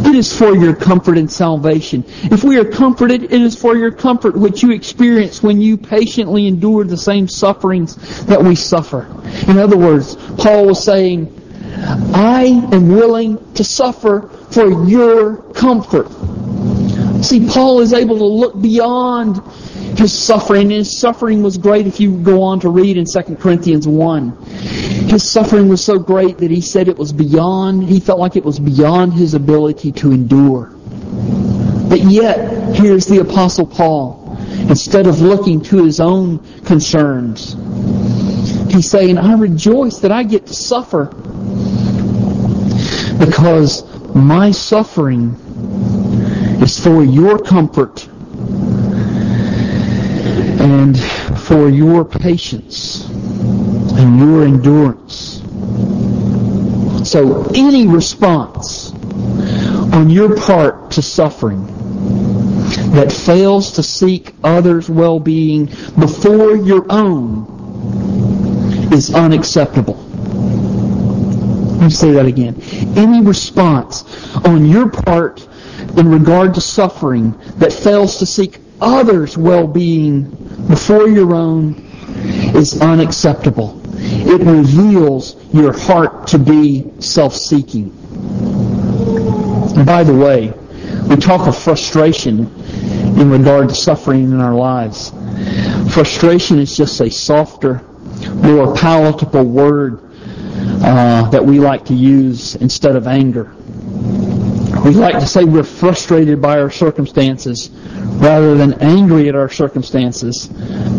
it 0.06 0.14
is 0.14 0.36
for 0.36 0.54
your 0.54 0.74
comfort 0.74 1.18
and 1.18 1.30
salvation. 1.30 2.04
If 2.24 2.44
we 2.44 2.58
are 2.58 2.64
comforted, 2.64 3.24
it 3.24 3.32
is 3.32 3.56
for 3.56 3.76
your 3.76 3.90
comfort 3.90 4.36
which 4.36 4.62
you 4.62 4.72
experience 4.72 5.42
when 5.42 5.60
you 5.60 5.76
patiently 5.76 6.46
endure 6.46 6.84
the 6.84 6.96
same 6.96 7.28
sufferings 7.28 8.24
that 8.26 8.42
we 8.42 8.54
suffer. 8.54 9.06
In 9.48 9.58
other 9.58 9.76
words, 9.76 10.16
Paul 10.36 10.66
was 10.66 10.82
saying, 10.82 11.36
I 12.14 12.44
am 12.72 12.88
willing 12.88 13.54
to 13.54 13.64
suffer 13.64 14.28
for 14.50 14.86
your 14.86 15.36
comfort. 15.52 16.08
See, 17.22 17.46
Paul 17.46 17.80
is 17.80 17.92
able 17.92 18.18
to 18.18 18.24
look 18.24 18.60
beyond 18.60 19.42
his 20.00 20.18
suffering. 20.18 20.70
His 20.70 20.98
suffering 20.98 21.42
was 21.42 21.58
great 21.58 21.86
if 21.86 22.00
you 22.00 22.16
go 22.16 22.42
on 22.42 22.60
to 22.60 22.70
read 22.70 22.96
in 22.96 23.04
2 23.04 23.36
Corinthians 23.36 23.86
1. 23.86 24.30
His 25.10 25.30
suffering 25.30 25.68
was 25.68 25.84
so 25.84 25.98
great 25.98 26.38
that 26.38 26.50
he 26.50 26.62
said 26.62 26.88
it 26.88 26.96
was 26.96 27.12
beyond, 27.12 27.84
he 27.84 28.00
felt 28.00 28.18
like 28.18 28.34
it 28.34 28.44
was 28.44 28.58
beyond 28.58 29.12
his 29.12 29.34
ability 29.34 29.92
to 29.92 30.10
endure. 30.10 30.72
But 31.88 32.00
yet, 32.00 32.74
here's 32.74 33.04
the 33.04 33.18
Apostle 33.18 33.66
Paul. 33.66 34.38
Instead 34.70 35.06
of 35.06 35.20
looking 35.20 35.60
to 35.64 35.84
his 35.84 36.00
own 36.00 36.38
concerns, 36.64 37.56
he's 38.72 38.90
saying, 38.90 39.18
I 39.18 39.34
rejoice 39.34 39.98
that 39.98 40.12
I 40.12 40.22
get 40.22 40.46
to 40.46 40.54
suffer 40.54 41.06
because 43.18 43.84
my 44.14 44.50
suffering 44.50 45.34
is 46.62 46.82
for 46.82 47.04
your 47.04 47.38
comfort 47.38 48.08
and 50.58 50.98
for 51.40 51.68
your 51.68 52.04
patience 52.04 53.08
and 53.08 54.18
your 54.18 54.44
endurance. 54.44 55.42
So 57.08 57.44
any 57.54 57.86
response 57.86 58.92
on 59.92 60.10
your 60.10 60.36
part 60.36 60.92
to 60.92 61.02
suffering 61.02 61.66
that 62.92 63.12
fails 63.12 63.72
to 63.72 63.82
seek 63.82 64.34
others' 64.44 64.88
well-being 64.88 65.66
before 65.98 66.56
your 66.56 66.86
own 66.90 67.46
is 68.92 69.14
unacceptable. 69.14 69.94
Let 69.94 71.84
me 71.84 71.90
say 71.90 72.12
that 72.12 72.26
again. 72.26 72.60
Any 72.96 73.22
response 73.22 74.04
on 74.44 74.66
your 74.66 74.88
part 74.88 75.46
in 75.96 76.08
regard 76.08 76.54
to 76.54 76.60
suffering 76.60 77.34
that 77.56 77.72
fails 77.72 78.18
to 78.18 78.26
seek 78.26 78.58
others' 78.80 79.36
well-being 79.36 80.30
before 80.68 81.08
your 81.08 81.34
own 81.34 81.74
is 82.54 82.80
unacceptable. 82.80 83.80
It 83.94 84.40
reveals 84.40 85.36
your 85.52 85.76
heart 85.76 86.26
to 86.28 86.38
be 86.38 86.90
self-seeking. 87.00 87.96
And 89.76 89.86
by 89.86 90.04
the 90.04 90.14
way, 90.14 90.52
we 91.08 91.16
talk 91.16 91.46
of 91.46 91.56
frustration 91.56 92.46
in 93.20 93.30
regard 93.30 93.68
to 93.68 93.74
suffering 93.74 94.24
in 94.24 94.40
our 94.40 94.54
lives. 94.54 95.12
Frustration 95.92 96.58
is 96.58 96.76
just 96.76 97.00
a 97.00 97.10
softer, 97.10 97.82
more 98.34 98.74
palatable 98.74 99.44
word 99.44 100.00
uh, 100.82 101.28
that 101.30 101.44
we 101.44 101.58
like 101.58 101.84
to 101.86 101.94
use 101.94 102.54
instead 102.56 102.96
of 102.96 103.06
anger. 103.06 103.54
We 104.84 104.92
like 104.92 105.14
to 105.14 105.26
say 105.26 105.44
we're 105.44 105.62
frustrated 105.62 106.40
by 106.40 106.60
our 106.60 106.70
circumstances 106.70 107.70
rather 107.70 108.54
than 108.54 108.74
angry 108.82 109.28
at 109.28 109.34
our 109.34 109.48
circumstances 109.48 110.48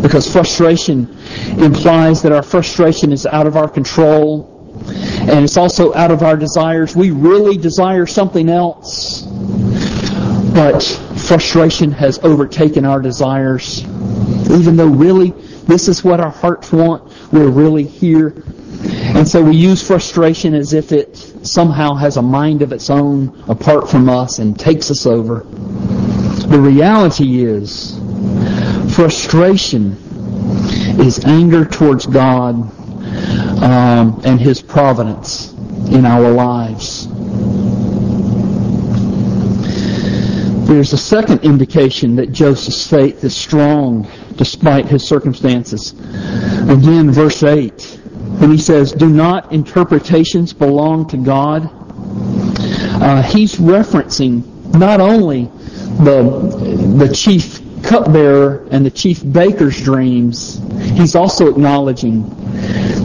because 0.02 0.32
frustration 0.32 1.18
implies 1.58 2.22
that 2.22 2.32
our 2.32 2.44
frustration 2.44 3.12
is 3.12 3.26
out 3.26 3.48
of 3.48 3.58
our 3.58 3.68
control 3.68 4.52
and 5.22 5.44
it's 5.44 5.58
also 5.58 5.94
out 5.94 6.12
of 6.12 6.24
our 6.24 6.38
desires. 6.38 6.96
We 6.96 7.12
really 7.12 7.58
desire 7.58 8.06
something 8.06 8.50
else, 8.50 9.24
but 10.54 10.84
frustration 11.28 11.92
has 11.92 12.20
overtaken 12.20 12.86
our 12.86 13.02
desires. 13.02 13.82
Even 14.52 14.76
though 14.76 14.88
really 14.88 15.32
this 15.66 15.88
is 15.88 16.04
what 16.04 16.20
our 16.20 16.32
hearts 16.32 16.72
want, 16.72 17.12
we're 17.32 17.50
really 17.50 17.84
here. 17.84 18.44
And 19.16 19.28
so 19.28 19.44
we 19.44 19.56
use 19.56 19.86
frustration 19.86 20.54
as 20.54 20.74
if 20.74 20.92
it 20.92 21.16
somehow 21.46 21.94
has 21.96 22.18
a 22.18 22.22
mind 22.22 22.62
of 22.62 22.72
its 22.72 22.90
own 22.90 23.44
apart 23.48 23.90
from 23.90 24.10
us 24.10 24.40
and 24.40 24.58
takes 24.60 24.90
us 24.90 25.06
over. 25.06 25.42
The 26.48 26.60
reality 26.60 27.44
is, 27.44 28.00
frustration 28.96 29.94
is 31.00 31.24
anger 31.26 31.66
towards 31.66 32.06
God 32.06 32.56
um, 33.62 34.22
and 34.24 34.40
His 34.40 34.62
providence 34.62 35.52
in 35.92 36.06
our 36.06 36.32
lives. 36.32 37.08
There's 40.68 40.94
a 40.94 40.98
second 40.98 41.44
indication 41.44 42.16
that 42.16 42.32
Joseph's 42.32 42.90
faith 42.90 43.26
is 43.26 43.36
strong 43.36 44.10
despite 44.38 44.86
his 44.86 45.04
circumstances. 45.04 45.92
Again, 45.92 47.12
verse 47.12 47.44
8, 47.44 48.01
when 48.42 48.50
he 48.50 48.58
says, 48.58 48.92
Do 48.92 49.08
not 49.08 49.52
interpretations 49.52 50.52
belong 50.52 51.08
to 51.10 51.18
God? 51.18 51.70
Uh, 53.02 53.22
he's 53.22 53.56
referencing 53.56 54.44
not 54.74 55.00
only 55.00 55.46
the, 56.04 56.98
the 56.98 57.14
chief 57.14 57.62
cupbearer 57.84 58.68
and 58.72 58.84
the 58.84 58.90
chief 58.90 59.22
baker's 59.32 59.80
dreams, 59.80 60.60
he's 60.98 61.16
also 61.16 61.48
acknowledging 61.52 62.28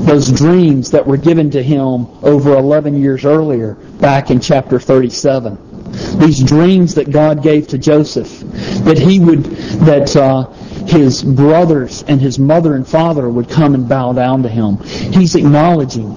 those 0.06 0.32
dreams 0.32 0.90
that 0.90 1.06
were 1.06 1.18
given 1.18 1.50
to 1.50 1.62
him 1.62 2.06
over 2.24 2.56
11 2.56 3.00
years 3.00 3.26
earlier, 3.26 3.74
back 3.74 4.30
in 4.30 4.40
chapter 4.40 4.80
37. 4.80 6.18
These 6.18 6.42
dreams 6.44 6.94
that 6.94 7.10
God 7.10 7.42
gave 7.42 7.68
to 7.68 7.78
Joseph, 7.78 8.40
that 8.84 8.98
he 8.98 9.20
would, 9.20 9.44
that 9.84 10.16
uh, 10.16 10.50
his 10.88 11.22
brothers 11.22 12.02
and 12.04 12.20
his 12.20 12.38
mother 12.38 12.74
and 12.74 12.86
father 12.86 13.28
would 13.28 13.48
come 13.48 13.74
and 13.74 13.88
bow 13.88 14.12
down 14.12 14.42
to 14.42 14.48
him. 14.48 14.78
He's 15.12 15.34
acknowledging 15.34 16.14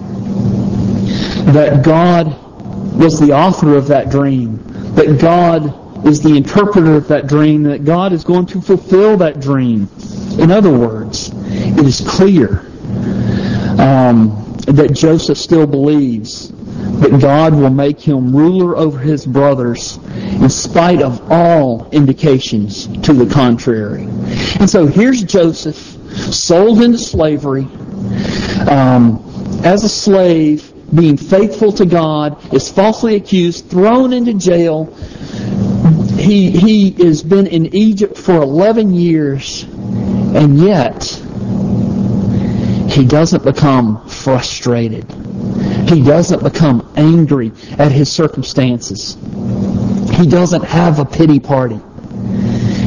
that 1.53 1.83
God 1.83 2.27
was 2.95 3.19
the 3.19 3.33
author 3.33 3.75
of 3.75 3.87
that 3.87 4.09
dream, 4.09 4.57
that 4.95 5.19
God 5.19 6.05
is 6.05 6.21
the 6.21 6.35
interpreter 6.35 6.95
of 6.95 7.07
that 7.07 7.27
dream, 7.27 7.63
that 7.63 7.85
God 7.85 8.13
is 8.13 8.23
going 8.23 8.45
to 8.47 8.61
fulfill 8.61 9.17
that 9.17 9.39
dream. 9.39 9.89
In 10.39 10.51
other 10.51 10.71
words, 10.71 11.31
it 11.33 11.85
is 11.85 12.01
clear 12.07 12.59
um, 13.79 14.55
that 14.67 14.93
Joseph 14.93 15.37
still 15.37 15.67
believes 15.67 16.51
that 16.99 17.21
God 17.21 17.53
will 17.53 17.69
make 17.69 17.99
him 17.99 18.35
ruler 18.35 18.75
over 18.75 18.99
his 18.99 19.25
brothers 19.25 19.97
in 19.97 20.49
spite 20.49 21.01
of 21.01 21.31
all 21.31 21.89
indications 21.91 22.87
to 23.03 23.13
the 23.13 23.31
contrary. 23.31 24.03
And 24.59 24.69
so 24.69 24.85
here's 24.85 25.23
Joseph, 25.23 25.77
sold 25.77 26.81
into 26.81 26.97
slavery, 26.97 27.63
um, 28.69 29.23
as 29.63 29.83
a 29.83 29.89
slave, 29.89 30.73
being 30.93 31.15
faithful 31.17 31.71
to 31.73 31.85
God, 31.85 32.53
is 32.53 32.69
falsely 32.69 33.15
accused, 33.15 33.69
thrown 33.69 34.11
into 34.11 34.33
jail. 34.33 34.85
He, 36.17 36.51
he 36.51 36.91
has 37.03 37.23
been 37.23 37.47
in 37.47 37.73
Egypt 37.73 38.17
for 38.17 38.35
11 38.35 38.93
years, 38.93 39.63
and 39.63 40.59
yet 40.59 41.03
he 42.91 43.05
doesn't 43.05 43.43
become 43.43 44.05
frustrated. 44.07 45.05
He 45.89 46.03
doesn't 46.03 46.43
become 46.43 46.93
angry 46.95 47.51
at 47.79 47.91
his 47.91 48.11
circumstances. 48.11 49.15
He 50.13 50.27
doesn't 50.27 50.63
have 50.63 50.99
a 50.99 51.05
pity 51.05 51.39
party. 51.39 51.79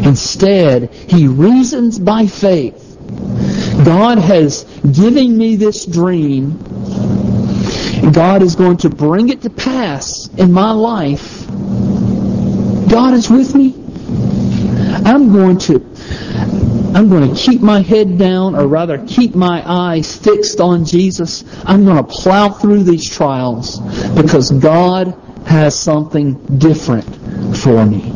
Instead, 0.05 0.93
he 0.93 1.27
reasons 1.27 1.99
by 1.99 2.27
faith. 2.27 2.97
God 3.85 4.19
has 4.19 4.63
given 4.93 5.37
me 5.37 5.57
this 5.57 5.85
dream. 5.85 6.59
God 8.13 8.43
is 8.43 8.55
going 8.55 8.77
to 8.79 8.89
bring 8.89 9.31
it 9.31 9.43
to 9.43 9.51
pass 9.51 10.29
in 10.37 10.53
my 10.53 10.71
life. 10.71 11.47
God 12.89 13.15
is 13.15 13.29
with 13.29 13.55
me. 13.55 13.75
I'm 15.05 15.33
going 15.33 15.59
to 15.59 15.81
I'm 16.95 17.09
going 17.09 17.35
to 17.35 17.35
keep 17.35 17.63
my 17.63 17.81
head 17.81 18.19
down, 18.19 18.55
or 18.55 18.67
rather 18.67 19.05
keep 19.07 19.35
my 19.35 19.63
eyes 19.67 20.15
fixed 20.15 20.61
on 20.61 20.85
Jesus. 20.85 21.43
I'm 21.65 21.85
going 21.85 21.97
to 21.97 22.05
plow 22.05 22.51
through 22.51 22.83
these 22.85 23.09
trials 23.09 23.81
because 24.15 24.51
God 24.51 25.17
has 25.47 25.79
something 25.79 26.35
different 26.59 27.05
for 27.57 27.85
me. 27.87 28.13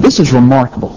This 0.00 0.18
is 0.18 0.32
remarkable. 0.32 0.94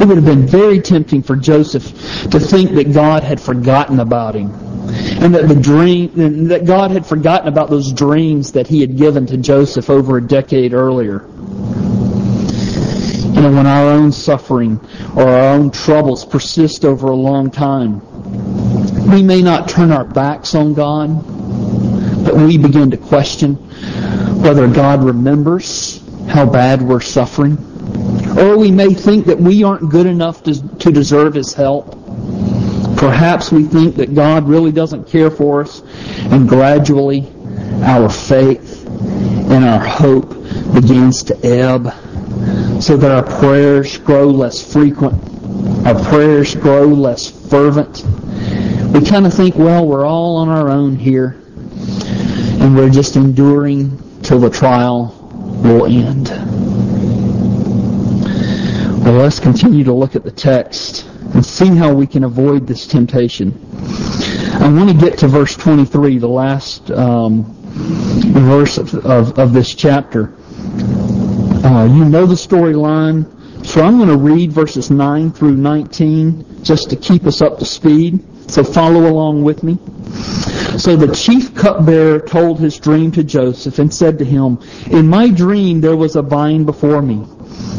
It 0.00 0.06
would 0.06 0.16
have 0.16 0.26
been 0.26 0.46
very 0.46 0.80
tempting 0.80 1.22
for 1.22 1.36
Joseph 1.36 1.84
to 2.30 2.40
think 2.40 2.72
that 2.72 2.92
God 2.92 3.22
had 3.22 3.40
forgotten 3.40 4.00
about 4.00 4.34
him. 4.34 4.50
And 5.22 5.34
that 5.34 5.48
the 5.48 5.54
dream, 5.54 6.48
that 6.48 6.64
God 6.64 6.90
had 6.90 7.06
forgotten 7.06 7.48
about 7.48 7.70
those 7.70 7.92
dreams 7.92 8.52
that 8.52 8.66
he 8.66 8.80
had 8.80 8.96
given 8.96 9.26
to 9.26 9.36
Joseph 9.36 9.88
over 9.88 10.18
a 10.18 10.22
decade 10.26 10.74
earlier. 10.74 11.28
When 13.36 13.66
our 13.66 13.90
own 13.90 14.12
suffering 14.12 14.80
or 15.14 15.28
our 15.28 15.54
own 15.54 15.70
troubles 15.70 16.24
persist 16.24 16.86
over 16.86 17.08
a 17.08 17.14
long 17.14 17.50
time, 17.50 18.00
we 19.10 19.22
may 19.22 19.42
not 19.42 19.68
turn 19.68 19.92
our 19.92 20.04
backs 20.04 20.54
on 20.54 20.72
God, 20.72 21.22
but 22.24 22.34
we 22.34 22.56
begin 22.56 22.90
to 22.90 22.96
question 22.96 23.54
whether 24.42 24.66
God 24.66 25.04
remembers 25.04 26.02
how 26.28 26.46
bad 26.46 26.80
we're 26.80 27.00
suffering. 27.00 27.58
Or 28.38 28.56
we 28.56 28.70
may 28.70 28.94
think 28.94 29.26
that 29.26 29.38
we 29.38 29.62
aren't 29.62 29.90
good 29.90 30.06
enough 30.06 30.42
to, 30.44 30.68
to 30.78 30.90
deserve 30.90 31.34
His 31.34 31.52
help. 31.52 31.92
Perhaps 32.96 33.52
we 33.52 33.64
think 33.64 33.96
that 33.96 34.14
God 34.14 34.48
really 34.48 34.72
doesn't 34.72 35.08
care 35.08 35.30
for 35.30 35.60
us, 35.60 35.82
and 36.32 36.48
gradually 36.48 37.30
our 37.82 38.08
faith 38.08 38.86
and 38.86 39.64
our 39.64 39.78
hope 39.78 40.30
begins 40.72 41.22
to 41.24 41.38
ebb 41.46 41.92
so 42.80 42.96
that 42.96 43.10
our 43.10 43.22
prayers 43.40 43.98
grow 43.98 44.28
less 44.28 44.72
frequent, 44.72 45.14
our 45.86 45.94
prayers 46.04 46.54
grow 46.54 46.86
less 46.86 47.30
fervent. 47.48 48.04
We 48.92 49.04
kind 49.04 49.26
of 49.26 49.34
think, 49.34 49.56
well, 49.56 49.86
we're 49.86 50.06
all 50.06 50.36
on 50.36 50.48
our 50.48 50.68
own 50.68 50.96
here, 50.96 51.36
and 52.60 52.76
we're 52.76 52.90
just 52.90 53.16
enduring 53.16 54.20
till 54.22 54.40
the 54.40 54.50
trial 54.50 55.12
will 55.62 55.86
end. 55.86 56.28
Well, 59.04 59.14
let's 59.14 59.38
continue 59.38 59.84
to 59.84 59.92
look 59.92 60.16
at 60.16 60.24
the 60.24 60.32
text 60.32 61.06
and 61.34 61.44
see 61.44 61.68
how 61.76 61.92
we 61.94 62.06
can 62.06 62.24
avoid 62.24 62.66
this 62.66 62.86
temptation. 62.86 63.52
I 64.54 64.68
want 64.72 64.90
to 64.90 64.96
get 64.96 65.18
to 65.18 65.28
verse 65.28 65.54
23, 65.56 66.18
the 66.18 66.26
last 66.26 66.90
um, 66.90 67.44
verse 68.32 68.78
of, 68.78 68.94
of, 69.06 69.38
of, 69.38 69.52
this 69.52 69.74
chapter. 69.74 70.34
Uh, 71.66 71.84
you 71.84 72.04
know 72.04 72.26
the 72.26 72.34
storyline, 72.36 73.26
so 73.66 73.82
I'm 73.82 73.96
going 73.96 74.08
to 74.08 74.16
read 74.16 74.52
verses 74.52 74.88
9 74.88 75.32
through 75.32 75.56
19 75.56 76.62
just 76.62 76.90
to 76.90 76.96
keep 76.96 77.26
us 77.26 77.42
up 77.42 77.58
to 77.58 77.64
speed. 77.64 78.24
So 78.48 78.62
follow 78.62 79.10
along 79.10 79.42
with 79.42 79.64
me. 79.64 79.76
So 80.78 80.94
the 80.94 81.12
chief 81.12 81.56
cupbearer 81.56 82.20
told 82.20 82.60
his 82.60 82.78
dream 82.78 83.10
to 83.10 83.24
Joseph 83.24 83.80
and 83.80 83.92
said 83.92 84.16
to 84.20 84.24
him, 84.24 84.60
In 84.92 85.08
my 85.08 85.28
dream 85.28 85.80
there 85.80 85.96
was 85.96 86.14
a 86.14 86.22
vine 86.22 86.64
before 86.66 87.02
me, 87.02 87.26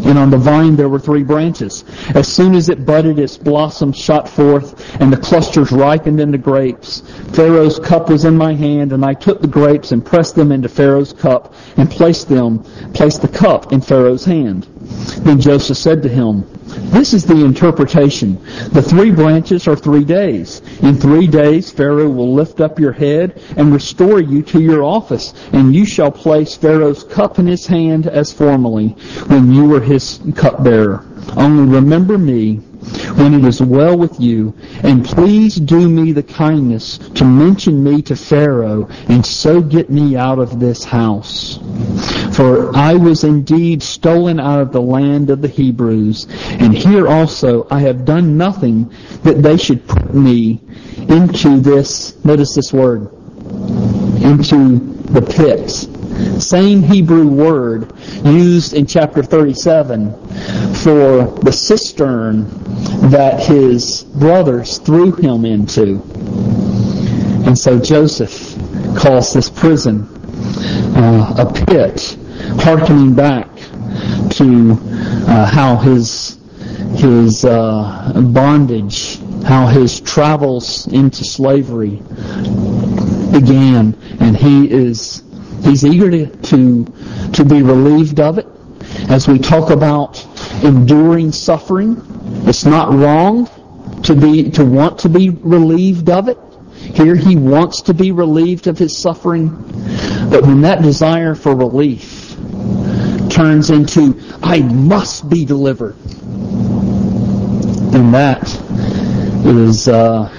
and 0.05 0.17
on 0.17 0.29
the 0.29 0.37
vine 0.37 0.75
there 0.75 0.89
were 0.89 0.99
three 0.99 1.23
branches. 1.23 1.83
As 2.15 2.27
soon 2.27 2.55
as 2.55 2.69
it 2.69 2.85
budded, 2.85 3.19
its 3.19 3.37
blossoms 3.37 3.97
shot 3.97 4.29
forth, 4.29 4.95
and 5.01 5.11
the 5.11 5.17
clusters 5.17 5.71
ripened 5.71 6.19
into 6.19 6.37
grapes. 6.37 7.01
Pharaoh's 7.33 7.79
cup 7.79 8.09
was 8.09 8.25
in 8.25 8.37
my 8.37 8.53
hand, 8.53 8.93
and 8.93 9.03
I 9.03 9.13
took 9.13 9.41
the 9.41 9.47
grapes 9.47 9.91
and 9.91 10.05
pressed 10.05 10.35
them 10.35 10.51
into 10.51 10.69
Pharaoh's 10.69 11.13
cup, 11.13 11.53
and 11.77 11.89
placed 11.89 12.29
them, 12.29 12.63
placed 12.93 13.21
the 13.21 13.27
cup 13.27 13.73
in 13.73 13.81
Pharaoh's 13.81 14.25
hand. 14.25 14.67
Then 15.19 15.39
Joseph 15.39 15.77
said 15.77 16.01
to 16.03 16.09
him, 16.09 16.45
this 16.91 17.13
is 17.13 17.25
the 17.25 17.43
interpretation. 17.43 18.43
The 18.71 18.81
three 18.81 19.11
branches 19.11 19.67
are 19.67 19.75
three 19.75 20.03
days. 20.03 20.61
In 20.81 20.95
three 20.95 21.27
days, 21.27 21.71
Pharaoh 21.71 22.09
will 22.09 22.33
lift 22.33 22.61
up 22.61 22.79
your 22.79 22.91
head 22.91 23.41
and 23.55 23.73
restore 23.73 24.19
you 24.19 24.41
to 24.43 24.61
your 24.61 24.83
office, 24.83 25.33
and 25.53 25.75
you 25.75 25.85
shall 25.85 26.11
place 26.11 26.55
Pharaoh's 26.55 27.03
cup 27.03 27.39
in 27.39 27.47
his 27.47 27.65
hand 27.65 28.07
as 28.07 28.31
formerly, 28.31 28.89
when 29.27 29.51
you 29.51 29.65
were 29.65 29.81
his 29.81 30.19
cupbearer. 30.35 31.05
Only 31.35 31.75
remember 31.75 32.17
me 32.17 32.61
when 33.15 33.33
it 33.33 33.43
is 33.43 33.61
well 33.61 33.97
with 33.97 34.19
you, 34.19 34.53
and 34.83 35.03
please 35.03 35.55
do 35.55 35.89
me 35.89 36.11
the 36.11 36.23
kindness 36.23 36.97
to 37.15 37.25
mention 37.25 37.83
me 37.83 38.01
to 38.03 38.15
Pharaoh, 38.15 38.87
and 39.09 39.25
so 39.25 39.61
get 39.61 39.89
me 39.89 40.15
out 40.15 40.39
of 40.39 40.59
this 40.59 40.83
house. 40.83 41.59
For 42.37 42.75
I 42.75 42.93
was 42.93 43.23
indeed 43.23 43.81
stolen 43.81 44.39
out 44.39 44.61
of 44.61 44.71
the 44.71 44.81
land 44.81 45.31
of 45.31 45.41
the 45.41 45.47
Hebrews, 45.47 46.27
and 46.51 46.71
here 46.71 47.07
also 47.07 47.67
I 47.71 47.79
have 47.79 48.05
done 48.05 48.37
nothing 48.37 48.93
that 49.23 49.41
they 49.41 49.57
should 49.57 49.87
put 49.87 50.13
me 50.13 50.61
into 51.09 51.59
this, 51.59 52.23
notice 52.23 52.53
this 52.53 52.71
word, 52.71 53.11
into 54.21 54.77
the 55.09 55.21
pit 55.21 55.87
same 56.39 56.83
Hebrew 56.83 57.27
word 57.27 57.93
used 58.25 58.73
in 58.73 58.85
chapter 58.85 59.23
37 59.23 60.11
for 60.75 61.25
the 61.41 61.51
cistern 61.51 62.47
that 63.09 63.39
his 63.39 64.03
brothers 64.03 64.77
threw 64.79 65.11
him 65.13 65.45
into. 65.45 66.01
And 67.45 67.57
so 67.57 67.79
Joseph 67.79 68.55
calls 68.95 69.33
this 69.33 69.49
prison 69.49 70.07
uh, 70.95 71.35
a 71.37 71.65
pit, 71.65 72.17
harkening 72.59 73.13
back 73.13 73.47
to 74.31 74.77
uh, 75.27 75.45
how 75.45 75.77
his 75.77 76.39
his 76.95 77.45
uh, 77.45 78.13
bondage, 78.33 79.19
how 79.43 79.67
his 79.67 79.99
travels 80.01 80.87
into 80.87 81.23
slavery 81.23 82.01
began, 83.31 83.97
and 84.19 84.35
he 84.35 84.71
is 84.71 85.23
He's 85.63 85.83
eager 85.83 86.09
to, 86.11 86.25
to, 86.27 86.85
to 87.33 87.45
be 87.45 87.61
relieved 87.61 88.19
of 88.19 88.37
it. 88.37 88.47
As 89.09 89.27
we 89.27 89.39
talk 89.39 89.69
about 89.69 90.25
enduring 90.63 91.31
suffering, 91.31 92.01
it's 92.47 92.65
not 92.65 92.93
wrong 92.93 93.49
to 94.03 94.15
be 94.15 94.49
to 94.51 94.63
want 94.63 94.99
to 94.99 95.09
be 95.09 95.29
relieved 95.29 96.09
of 96.09 96.29
it. 96.29 96.37
Here 96.73 97.15
he 97.15 97.35
wants 97.35 97.81
to 97.83 97.93
be 97.93 98.11
relieved 98.11 98.67
of 98.67 98.77
his 98.77 98.97
suffering. 98.97 99.49
But 100.29 100.43
when 100.43 100.61
that 100.61 100.81
desire 100.81 101.35
for 101.35 101.55
relief 101.55 102.16
turns 103.29 103.69
into, 103.69 104.19
I 104.41 104.59
must 104.61 105.29
be 105.29 105.45
delivered, 105.45 105.95
And 107.93 108.13
that 108.13 108.43
is, 109.45 109.87
uh, 109.87 110.29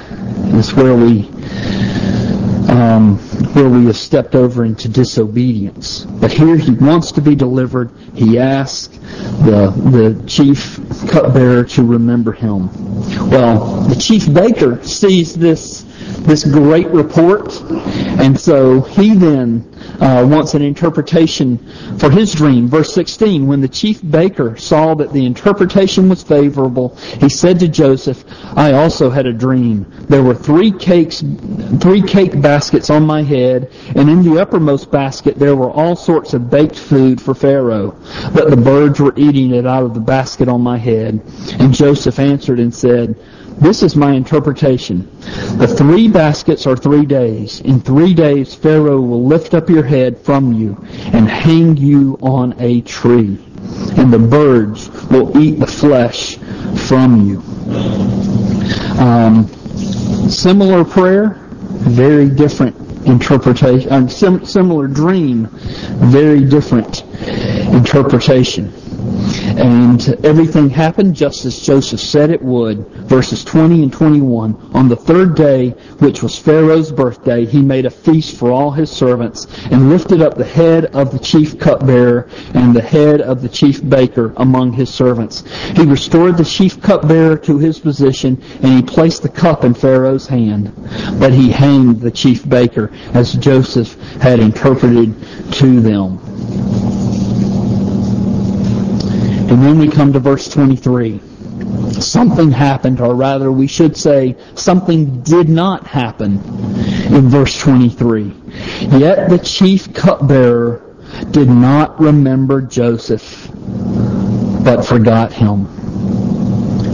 is 0.55 0.73
where 0.75 0.95
we 0.95 1.29
um, 2.69 3.19
where 3.55 3.69
we 3.69 3.87
have 3.87 3.97
stepped 3.97 4.35
over 4.35 4.65
into 4.65 4.89
disobedience. 4.89 6.05
But 6.05 6.33
here 6.33 6.57
he 6.57 6.73
wants 6.73 7.13
to 7.13 7.23
be 7.23 7.35
delivered. 7.35 7.91
He 8.15 8.39
asks 8.39 8.97
the, 9.45 9.73
the 9.91 10.23
chief 10.27 10.79
cupbearer 11.09 11.65
to 11.65 11.83
remember 11.83 12.33
him. 12.33 12.69
Well, 13.31 13.83
the 13.83 13.97
chief 13.97 14.33
baker 14.33 14.83
sees 14.83 15.35
this 15.35 15.85
this 16.21 16.45
great 16.45 16.89
report. 16.89 17.61
And 18.21 18.39
so 18.39 18.83
he 18.83 19.15
then 19.15 19.65
uh, 20.01 20.27
wants 20.29 20.55
an 20.55 20.63
interpretation 20.63 21.59
for 21.99 22.11
his 22.11 22.33
dream. 22.33 22.69
Verse 22.69 22.93
16, 22.95 23.47
when 23.47 23.61
the 23.61 23.69
chief 23.69 24.01
baker 24.09 24.57
saw 24.57 24.95
that 24.95 25.13
the 25.13 25.25
interpretation 25.25 26.09
was 26.09 26.23
favorable, 26.23 26.97
he 27.21 27.29
said 27.29 27.59
to 27.61 27.69
Joseph, 27.69 28.25
I 28.57 28.73
also 28.73 29.11
had 29.11 29.27
a 29.27 29.33
dream. 29.33 29.87
There 30.09 30.23
were 30.23 30.35
three 30.35 30.71
cakes, 30.71 31.23
three 31.81 32.03
cake 32.03 32.41
baskets 32.41 32.91
on 32.91 33.07
my 33.07 33.23
head, 33.23 33.73
and 33.97 34.09
in 34.09 34.23
the 34.23 34.41
uppermost 34.41 34.91
basket 34.91 35.39
there 35.39 35.57
were 35.57 35.71
all 35.71 35.97
sorts 35.97 36.35
of 36.35 36.51
baked 36.51 36.79
food 36.79 37.21
for 37.21 37.35
Pharaoh. 37.35 37.97
But 38.33 38.51
the 38.51 38.57
birds 38.57 39.01
were 39.01 39.15
eating 39.17 39.55
it 39.55 39.67
out 39.67 39.83
of 39.83 39.95
the 39.95 40.01
basket 40.01 40.49
on 40.49 40.63
my 40.63 40.79
head. 40.79 41.21
And 41.59 41.75
Joseph 41.75 42.19
answered 42.19 42.61
and 42.61 42.75
said, 42.75 43.17
this 43.61 43.83
is 43.83 43.97
my 43.97 44.13
interpretation. 44.13 45.09
The 45.59 45.67
three 45.67 46.09
baskets 46.09 46.67
are 46.67 46.77
three 46.77 47.05
days. 47.05 47.61
In 47.61 47.81
three 47.81 48.15
days, 48.15 48.55
Pharaoh 48.55 49.01
will 49.01 49.25
lift 49.27 49.53
up 49.55 49.69
your 49.69 49.83
head 49.83 50.19
from 50.19 50.53
you 50.53 50.77
and 51.13 51.29
hang 51.29 51.77
you 51.77 52.19
on 52.23 52.55
a 52.61 52.83
tree. 52.83 53.39
And 53.97 54.13
the 54.13 54.19
birds 54.19 54.89
will 55.11 55.37
eat 55.37 55.59
the 55.59 55.67
flesh 55.67 56.37
from 56.87 57.29
you. 57.29 57.41
Um, 59.01 59.49
similar 60.29 60.85
prayer, 60.85 61.31
very 61.69 62.31
different 62.31 62.77
interpretation. 63.07 63.93
Um, 63.93 64.09
sim- 64.09 64.45
similar 64.45 64.87
dream, 64.87 65.49
very 66.11 66.45
different 66.45 67.03
interpretation. 67.75 68.73
And 69.57 70.25
everything 70.25 70.69
happened 70.69 71.15
just 71.15 71.45
as 71.45 71.59
Joseph 71.59 72.01
said 72.01 72.31
it 72.31 72.43
would. 72.43 72.87
Verses 73.09 73.45
20 73.45 73.83
and 73.83 73.93
21. 73.93 74.71
On 74.75 74.89
the 74.89 74.97
third 74.97 75.35
day, 75.35 75.71
which 75.99 76.23
was 76.23 76.39
Pharaoh's 76.39 76.93
birthday, 76.93 77.45
he 77.45 77.63
made 77.63 77.87
a 77.87 77.91
feast 77.91 78.37
for 78.37 78.51
all 78.51 78.71
his 78.71 78.91
servants 78.91 79.47
and 79.71 79.89
lifted 79.89 80.21
up 80.23 80.37
the 80.37 80.45
head 80.45 80.87
of 80.87 81.11
the 81.11 81.19
chief 81.19 81.59
cupbearer 81.59 82.29
and 82.55 82.75
the 82.75 82.83
head 82.83 83.21
of 83.21 83.43
the 83.43 83.49
chief 83.49 83.87
baker 83.89 84.33
among 84.37 84.73
his 84.73 84.93
servants. 84.93 85.45
He 85.77 85.85
restored 85.85 86.37
the 86.37 86.45
chief 86.45 86.81
cupbearer 86.83 87.37
to 87.39 87.59
his 87.59 87.79
position 87.79 88.41
and 88.63 88.75
he 88.75 88.83
placed 88.83 89.23
the 89.23 89.29
cup 89.29 89.65
in 89.65 89.75
Pharaoh's 89.75 90.27
hand. 90.27 90.73
But 91.19 91.33
he 91.33 91.51
hanged 91.51 92.01
the 92.01 92.11
chief 92.11 92.49
baker 92.49 92.91
as 93.15 93.33
Joseph 93.35 93.95
had 94.21 94.41
interpreted 94.41 95.15
to 95.53 95.81
them. 95.81 96.19
And 99.49 99.63
then 99.63 99.79
we 99.79 99.89
come 99.89 100.13
to 100.13 100.21
verse 100.21 100.49
23. 100.49 101.21
Something 102.01 102.51
happened, 102.51 103.01
or 103.01 103.15
rather 103.15 103.51
we 103.51 103.67
should 103.67 103.97
say 103.97 104.37
something 104.55 105.23
did 105.23 105.49
not 105.49 105.87
happen 105.87 106.35
in 107.13 107.29
verse 107.29 107.59
23. 107.59 108.35
Yet 108.99 109.31
the 109.31 109.39
chief 109.39 109.93
cupbearer 109.95 110.83
did 111.31 111.49
not 111.49 111.99
remember 111.99 112.61
Joseph, 112.61 113.49
but 114.65 114.83
forgot 114.83 115.33
him. 115.33 115.67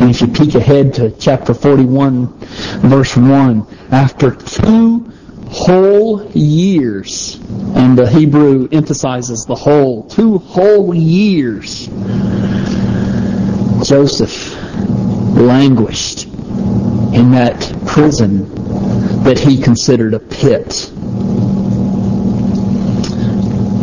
And 0.00 0.10
if 0.10 0.20
you 0.20 0.28
peek 0.28 0.54
ahead 0.54 0.94
to 0.94 1.10
chapter 1.12 1.54
41, 1.54 2.26
verse 2.82 3.16
1, 3.16 3.66
after 3.90 4.30
two 4.30 5.12
whole 5.54 6.28
years, 6.32 7.36
and 7.76 7.96
the 7.96 8.10
Hebrew 8.10 8.68
emphasizes 8.72 9.46
the 9.46 9.54
whole, 9.54 10.02
two 10.08 10.38
whole 10.38 10.92
years, 10.92 11.86
Joseph 13.86 14.52
languished 15.36 16.24
in 16.24 17.30
that 17.30 17.72
prison 17.86 18.52
that 19.22 19.38
he 19.38 19.56
considered 19.56 20.14
a 20.14 20.18
pit. 20.18 20.90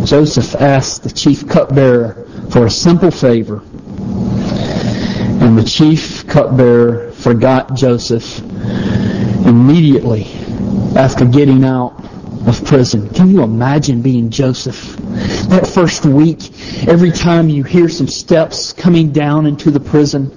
Joseph 0.06 0.56
asked 0.56 1.04
the 1.04 1.12
chief 1.16 1.48
cupbearer 1.48 2.28
for 2.50 2.66
a 2.66 2.70
simple 2.70 3.12
favor, 3.12 3.64
and 5.42 5.58
the 5.58 5.64
chief 5.64 6.28
cupbearer 6.28 7.14
forgot 7.14 7.76
Joseph 7.76 8.40
immediately 9.46 10.41
after 10.96 11.26
getting 11.26 11.64
out 11.64 11.94
of 12.48 12.66
prison. 12.66 13.10
Can 13.10 13.30
you 13.30 13.44
imagine 13.44 14.02
being 14.02 14.30
Joseph? 14.30 14.98
That 15.50 15.68
first 15.68 16.06
week, 16.06 16.40
every 16.88 17.12
time 17.12 17.50
you 17.50 17.64
hear 17.64 17.88
some 17.88 18.08
steps 18.08 18.74
coming 18.74 19.12
down 19.12 19.46
into 19.46 19.72
the 19.72 19.80
prison, 19.80 20.32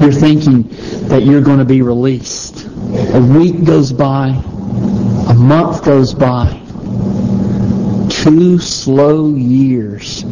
you're 0.00 0.12
thinking 0.12 0.68
that 1.08 1.24
you're 1.24 1.40
going 1.40 1.58
to 1.58 1.64
be 1.64 1.82
released. 1.82 2.66
A 2.66 3.20
week 3.20 3.64
goes 3.64 3.92
by, 3.92 4.28
a 4.28 5.34
month 5.34 5.84
goes 5.84 6.14
by, 6.14 6.52
two 8.10 8.58
slow 8.58 9.34
years 9.34 10.22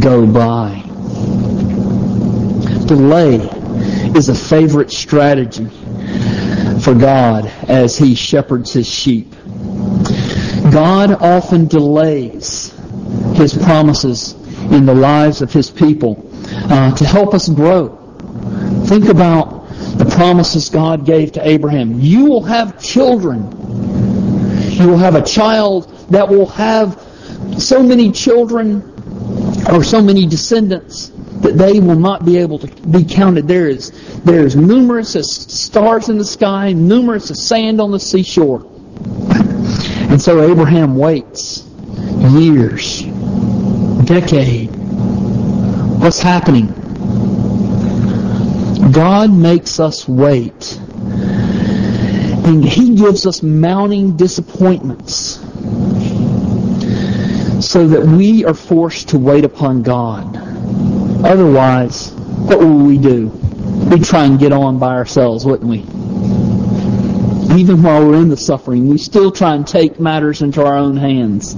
go 0.00 0.26
by. 0.26 0.82
Delay 2.86 3.36
is 4.16 4.28
a 4.28 4.34
favorite 4.34 4.90
strategy 4.92 5.68
for 6.86 6.94
God 6.94 7.46
as 7.66 7.98
He 7.98 8.14
shepherds 8.14 8.72
His 8.72 8.86
sheep. 8.86 9.32
God 10.70 11.10
often 11.20 11.66
delays 11.66 12.72
His 13.34 13.52
promises 13.54 14.34
in 14.70 14.86
the 14.86 14.94
lives 14.94 15.42
of 15.42 15.52
His 15.52 15.68
people 15.68 16.30
uh, 16.70 16.94
to 16.94 17.04
help 17.04 17.34
us 17.34 17.48
grow. 17.48 17.88
Think 18.86 19.06
about 19.06 19.68
the 19.98 20.04
promises 20.04 20.70
God 20.70 21.04
gave 21.04 21.32
to 21.32 21.44
Abraham. 21.44 21.98
You 21.98 22.26
will 22.26 22.44
have 22.44 22.80
children. 22.80 23.50
You 24.70 24.86
will 24.86 24.98
have 24.98 25.16
a 25.16 25.22
child 25.22 25.90
that 26.10 26.28
will 26.28 26.46
have 26.46 27.04
so 27.58 27.82
many 27.82 28.12
children 28.12 28.94
or 29.68 29.82
so 29.82 30.00
many 30.00 30.24
descendants 30.24 31.10
that 31.42 31.56
they 31.56 31.80
will 31.80 31.98
not 31.98 32.24
be 32.24 32.38
able 32.38 32.58
to 32.58 32.66
be 32.88 33.04
counted. 33.04 33.46
There 33.46 33.68
is 33.68 33.90
there 34.22 34.44
is 34.44 34.56
numerous 34.56 35.16
as 35.16 35.30
stars 35.30 36.08
in 36.08 36.18
the 36.18 36.24
sky, 36.24 36.72
numerous 36.72 37.30
as 37.30 37.46
sand 37.46 37.80
on 37.80 37.90
the 37.90 38.00
seashore. 38.00 38.64
And 40.08 40.20
so 40.20 40.50
Abraham 40.50 40.96
waits 40.96 41.66
years, 42.30 43.02
decade. 44.04 44.70
What's 46.00 46.20
happening? 46.20 46.68
God 48.92 49.30
makes 49.32 49.80
us 49.80 50.08
wait. 50.08 50.78
And 52.46 52.64
He 52.64 52.94
gives 52.94 53.26
us 53.26 53.42
mounting 53.42 54.16
disappointments 54.16 55.40
so 57.66 57.88
that 57.88 58.02
we 58.06 58.44
are 58.44 58.54
forced 58.54 59.08
to 59.10 59.18
wait 59.18 59.44
upon 59.44 59.82
God. 59.82 60.35
Otherwise, 61.24 62.10
what 62.10 62.58
will 62.58 62.78
we 62.78 62.98
do? 62.98 63.28
We'd 63.90 64.04
try 64.04 64.24
and 64.24 64.38
get 64.38 64.52
on 64.52 64.78
by 64.78 64.94
ourselves, 64.94 65.44
wouldn't 65.44 65.68
we? 65.68 65.78
Even 67.56 67.82
while 67.82 68.06
we're 68.06 68.20
in 68.20 68.28
the 68.28 68.36
suffering, 68.36 68.88
we 68.88 68.98
still 68.98 69.30
try 69.30 69.54
and 69.54 69.66
take 69.66 69.98
matters 69.98 70.42
into 70.42 70.64
our 70.64 70.76
own 70.76 70.96
hands. 70.96 71.56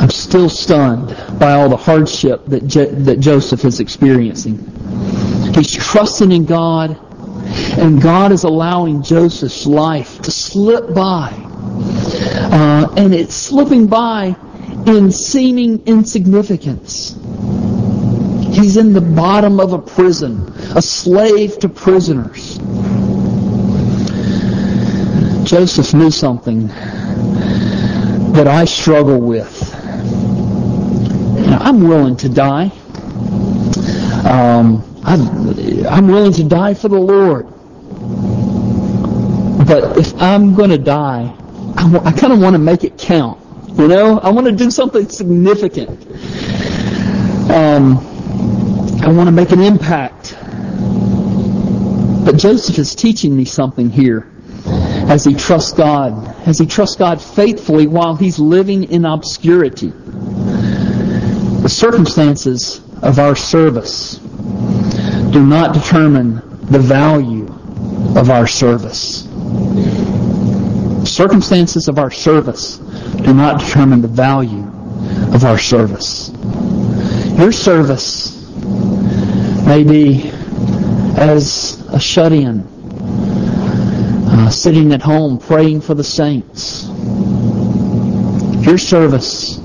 I'm 0.00 0.10
still 0.10 0.48
stunned 0.48 1.08
by 1.38 1.52
all 1.52 1.68
the 1.68 1.76
hardship 1.76 2.44
that, 2.46 2.68
that 3.04 3.20
Joseph 3.20 3.64
is 3.64 3.80
experiencing. 3.80 4.58
He's 5.54 5.72
trusting 5.72 6.32
in 6.32 6.44
God, 6.44 6.98
and 7.78 8.00
God 8.00 8.32
is 8.32 8.44
allowing 8.44 9.02
Joseph's 9.02 9.66
life 9.66 10.20
to 10.22 10.30
slip 10.30 10.94
by. 10.94 11.32
Uh, 11.32 12.92
and 12.96 13.14
it's 13.14 13.34
slipping 13.34 13.86
by 13.86 14.36
in 14.86 15.12
seeming 15.12 15.86
insignificance. 15.86 17.16
He's 18.52 18.76
in 18.76 18.92
the 18.92 19.00
bottom 19.00 19.60
of 19.60 19.72
a 19.72 19.78
prison, 19.78 20.52
a 20.76 20.82
slave 20.82 21.58
to 21.60 21.68
prisoners. 21.68 22.58
Joseph 25.44 25.94
knew 25.94 26.10
something 26.10 26.68
that 28.34 28.46
I 28.46 28.64
struggle 28.64 29.20
with. 29.20 29.74
Know, 31.46 31.58
I'm 31.60 31.88
willing 31.88 32.16
to 32.18 32.28
die. 32.28 32.70
Um, 34.24 34.84
I'm, 35.02 36.06
willing 36.06 36.32
to 36.34 36.44
die 36.44 36.74
for 36.74 36.88
the 36.88 36.98
Lord. 36.98 37.46
But 39.66 39.98
if 39.98 40.14
I'm 40.20 40.54
going 40.54 40.70
to 40.70 40.78
die, 40.78 41.34
I 41.76 42.12
kind 42.12 42.32
of 42.32 42.40
want 42.40 42.54
to 42.54 42.58
make 42.58 42.84
it 42.84 42.98
count. 42.98 43.39
You 43.78 43.88
know, 43.88 44.18
I 44.18 44.30
want 44.30 44.46
to 44.46 44.52
do 44.52 44.70
something 44.70 45.08
significant. 45.08 45.90
Um, 47.50 47.98
I 49.02 49.10
want 49.10 49.28
to 49.28 49.32
make 49.32 49.52
an 49.52 49.60
impact. 49.60 50.36
But 52.24 52.36
Joseph 52.36 52.78
is 52.78 52.94
teaching 52.94 53.36
me 53.36 53.44
something 53.44 53.88
here 53.90 54.30
as 54.66 55.24
he 55.24 55.34
trusts 55.34 55.72
God, 55.72 56.36
as 56.46 56.58
he 56.58 56.66
trusts 56.66 56.96
God 56.96 57.22
faithfully 57.22 57.86
while 57.86 58.14
he's 58.14 58.38
living 58.38 58.84
in 58.84 59.04
obscurity. 59.04 59.88
The 61.62 61.68
circumstances 61.68 62.80
of 63.02 63.18
our 63.18 63.34
service 63.34 64.16
do 64.18 65.44
not 65.44 65.74
determine 65.74 66.42
the 66.66 66.78
value 66.78 67.46
of 68.16 68.30
our 68.30 68.46
service. 68.46 69.24
Circumstances 71.10 71.88
of 71.88 71.98
our 71.98 72.10
service 72.10 72.80
do 73.22 73.34
not 73.34 73.60
determine 73.60 74.02
the 74.02 74.08
value 74.08 74.66
of 75.34 75.44
our 75.44 75.58
service. 75.58 76.30
Your 77.38 77.52
service 77.52 78.36
may 79.66 79.84
be 79.84 80.30
as 81.16 81.80
a 81.88 82.00
shut-in, 82.00 82.60
uh, 84.28 84.50
sitting 84.50 84.92
at 84.92 85.02
home 85.02 85.38
praying 85.38 85.80
for 85.80 85.94
the 85.94 86.04
saints. 86.04 86.86
Your 88.66 88.78
service 88.78 89.58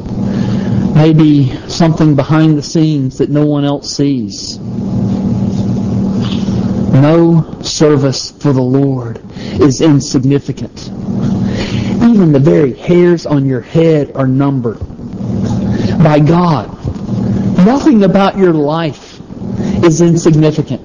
may 0.95 1.13
be 1.13 1.55
something 1.67 2.15
behind 2.15 2.57
the 2.57 2.63
scenes 2.63 3.17
that 3.17 3.29
no 3.29 3.45
one 3.45 3.65
else 3.65 3.95
sees. 3.95 4.57
No 6.95 7.59
service 7.61 8.31
for 8.31 8.53
the 8.53 8.61
Lord 8.61 9.21
is 9.59 9.81
insignificant. 9.81 10.89
Even 12.05 12.31
the 12.31 12.39
very 12.39 12.73
hairs 12.73 13.25
on 13.25 13.47
your 13.47 13.61
head 13.61 14.11
are 14.13 14.27
numbered 14.27 14.79
by 16.03 16.19
God. 16.19 16.69
Nothing 17.65 18.03
about 18.03 18.37
your 18.37 18.53
life 18.53 19.19
is 19.83 20.01
insignificant. 20.01 20.83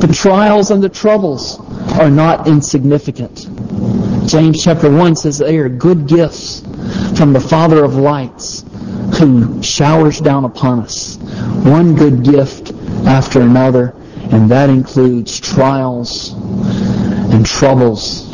The 0.00 0.12
trials 0.12 0.72
and 0.72 0.82
the 0.82 0.88
troubles 0.88 1.60
are 2.00 2.10
not 2.10 2.48
insignificant. 2.48 3.46
James 4.26 4.60
chapter 4.60 4.90
1 4.90 5.14
says 5.14 5.38
they 5.38 5.58
are 5.58 5.68
good 5.68 6.08
gifts 6.08 6.62
from 7.16 7.32
the 7.32 7.40
Father 7.40 7.84
of 7.84 7.94
lights 7.94 8.64
who 9.18 9.62
showers 9.62 10.18
down 10.18 10.44
upon 10.44 10.80
us 10.80 11.16
one 11.62 11.94
good 11.94 12.24
gift 12.24 12.72
after 13.06 13.40
another, 13.40 13.94
and 14.32 14.50
that 14.50 14.68
includes 14.68 15.38
trials 15.38 16.32
and 16.32 17.46
troubles 17.46 18.29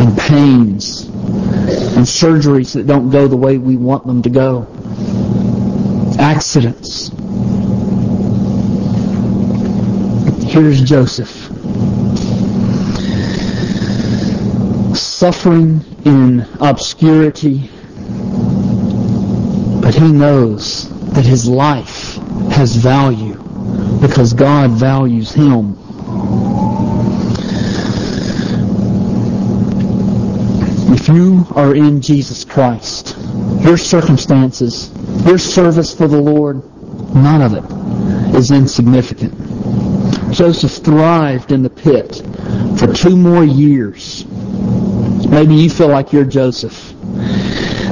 and 0.00 0.18
pains 0.18 1.04
and 1.04 2.06
surgeries 2.06 2.72
that 2.74 2.86
don't 2.86 3.10
go 3.10 3.28
the 3.28 3.36
way 3.36 3.58
we 3.58 3.76
want 3.76 4.06
them 4.06 4.22
to 4.22 4.30
go, 4.30 4.66
accidents. 6.18 7.10
Here's 10.50 10.82
Joseph. 10.82 11.30
Suffering 14.96 15.84
in 16.04 16.46
obscurity, 16.60 17.70
but 19.82 19.94
he 19.94 20.10
knows 20.10 20.88
that 21.12 21.26
his 21.26 21.46
life 21.46 22.16
has 22.52 22.74
value 22.74 23.34
because 24.00 24.32
God 24.32 24.70
values 24.70 25.30
him. 25.32 25.79
You 31.14 31.46
are 31.54 31.74
in 31.74 32.00
Jesus 32.00 32.44
Christ, 32.44 33.16
your 33.60 33.76
circumstances, 33.76 34.90
your 35.24 35.38
service 35.38 35.94
for 35.94 36.08
the 36.08 36.20
Lord, 36.20 36.62
none 37.14 37.42
of 37.42 37.54
it 37.54 38.36
is 38.36 38.50
insignificant. 38.50 39.34
Joseph 40.32 40.84
thrived 40.84 41.52
in 41.52 41.62
the 41.62 41.70
pit 41.70 42.22
for 42.78 42.92
two 42.92 43.16
more 43.16 43.44
years. 43.44 44.24
Maybe 45.28 45.54
you 45.54 45.70
feel 45.70 45.88
like 45.88 46.12
you're 46.12 46.24
Joseph. 46.24 46.94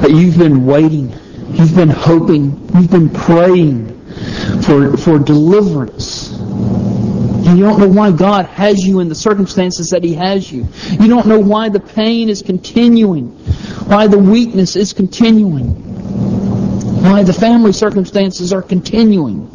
That 0.01 0.11
you've 0.11 0.37
been 0.37 0.65
waiting, 0.65 1.13
you've 1.49 1.75
been 1.75 1.89
hoping, 1.89 2.69
you've 2.75 2.91
been 2.91 3.09
praying 3.09 3.99
for, 4.61 4.95
for 4.97 5.19
deliverance. 5.19 6.29
And 7.49 7.57
you 7.57 7.65
don't 7.65 7.79
know 7.79 7.87
why 7.87 8.11
God 8.11 8.45
has 8.45 8.85
you 8.85 8.99
in 8.99 9.09
the 9.09 9.15
circumstances 9.15 9.89
that 9.89 10.03
He 10.03 10.13
has 10.13 10.51
you. 10.51 10.67
You 11.01 11.07
don't 11.07 11.25
know 11.25 11.39
why 11.39 11.69
the 11.69 11.79
pain 11.79 12.29
is 12.29 12.43
continuing, 12.43 13.29
why 13.87 14.05
the 14.05 14.19
weakness 14.19 14.75
is 14.75 14.93
continuing, 14.93 15.69
why 17.01 17.23
the 17.23 17.33
family 17.33 17.73
circumstances 17.73 18.53
are 18.53 18.61
continuing. 18.61 19.47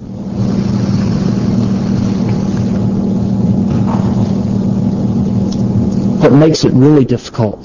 What 6.20 6.32
makes 6.32 6.64
it 6.64 6.72
really 6.72 7.04
difficult 7.04 7.64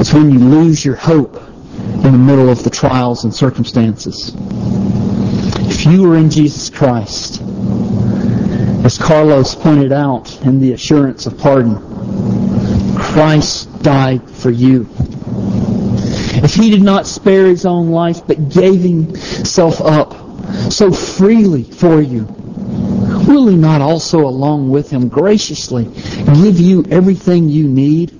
is 0.00 0.12
when 0.12 0.32
you 0.32 0.40
lose 0.40 0.84
your 0.84 0.96
hope 0.96 1.36
in 1.36 2.02
the 2.02 2.18
middle 2.18 2.48
of 2.48 2.64
the 2.64 2.70
trials 2.70 3.22
and 3.22 3.32
circumstances. 3.32 4.34
If 5.68 5.86
you 5.86 6.10
are 6.10 6.16
in 6.16 6.30
Jesus 6.30 6.68
Christ, 6.68 7.40
as 8.86 8.98
Carlos 8.98 9.56
pointed 9.56 9.90
out 9.90 10.40
in 10.42 10.60
the 10.60 10.72
assurance 10.72 11.26
of 11.26 11.36
pardon, 11.36 11.74
Christ 12.96 13.82
died 13.82 14.30
for 14.30 14.48
you. 14.48 14.88
If 16.44 16.54
he 16.54 16.70
did 16.70 16.82
not 16.82 17.04
spare 17.04 17.46
his 17.46 17.66
own 17.66 17.90
life, 17.90 18.24
but 18.28 18.48
gave 18.48 18.80
himself 18.80 19.80
up 19.80 20.14
so 20.70 20.92
freely 20.92 21.64
for 21.64 22.00
you, 22.00 22.26
will 23.26 23.48
he 23.48 23.56
not 23.56 23.80
also 23.80 24.20
along 24.20 24.70
with 24.70 24.88
him 24.88 25.08
graciously 25.08 25.86
give 25.86 26.60
you 26.60 26.84
everything 26.88 27.48
you 27.48 27.66
need? 27.66 28.12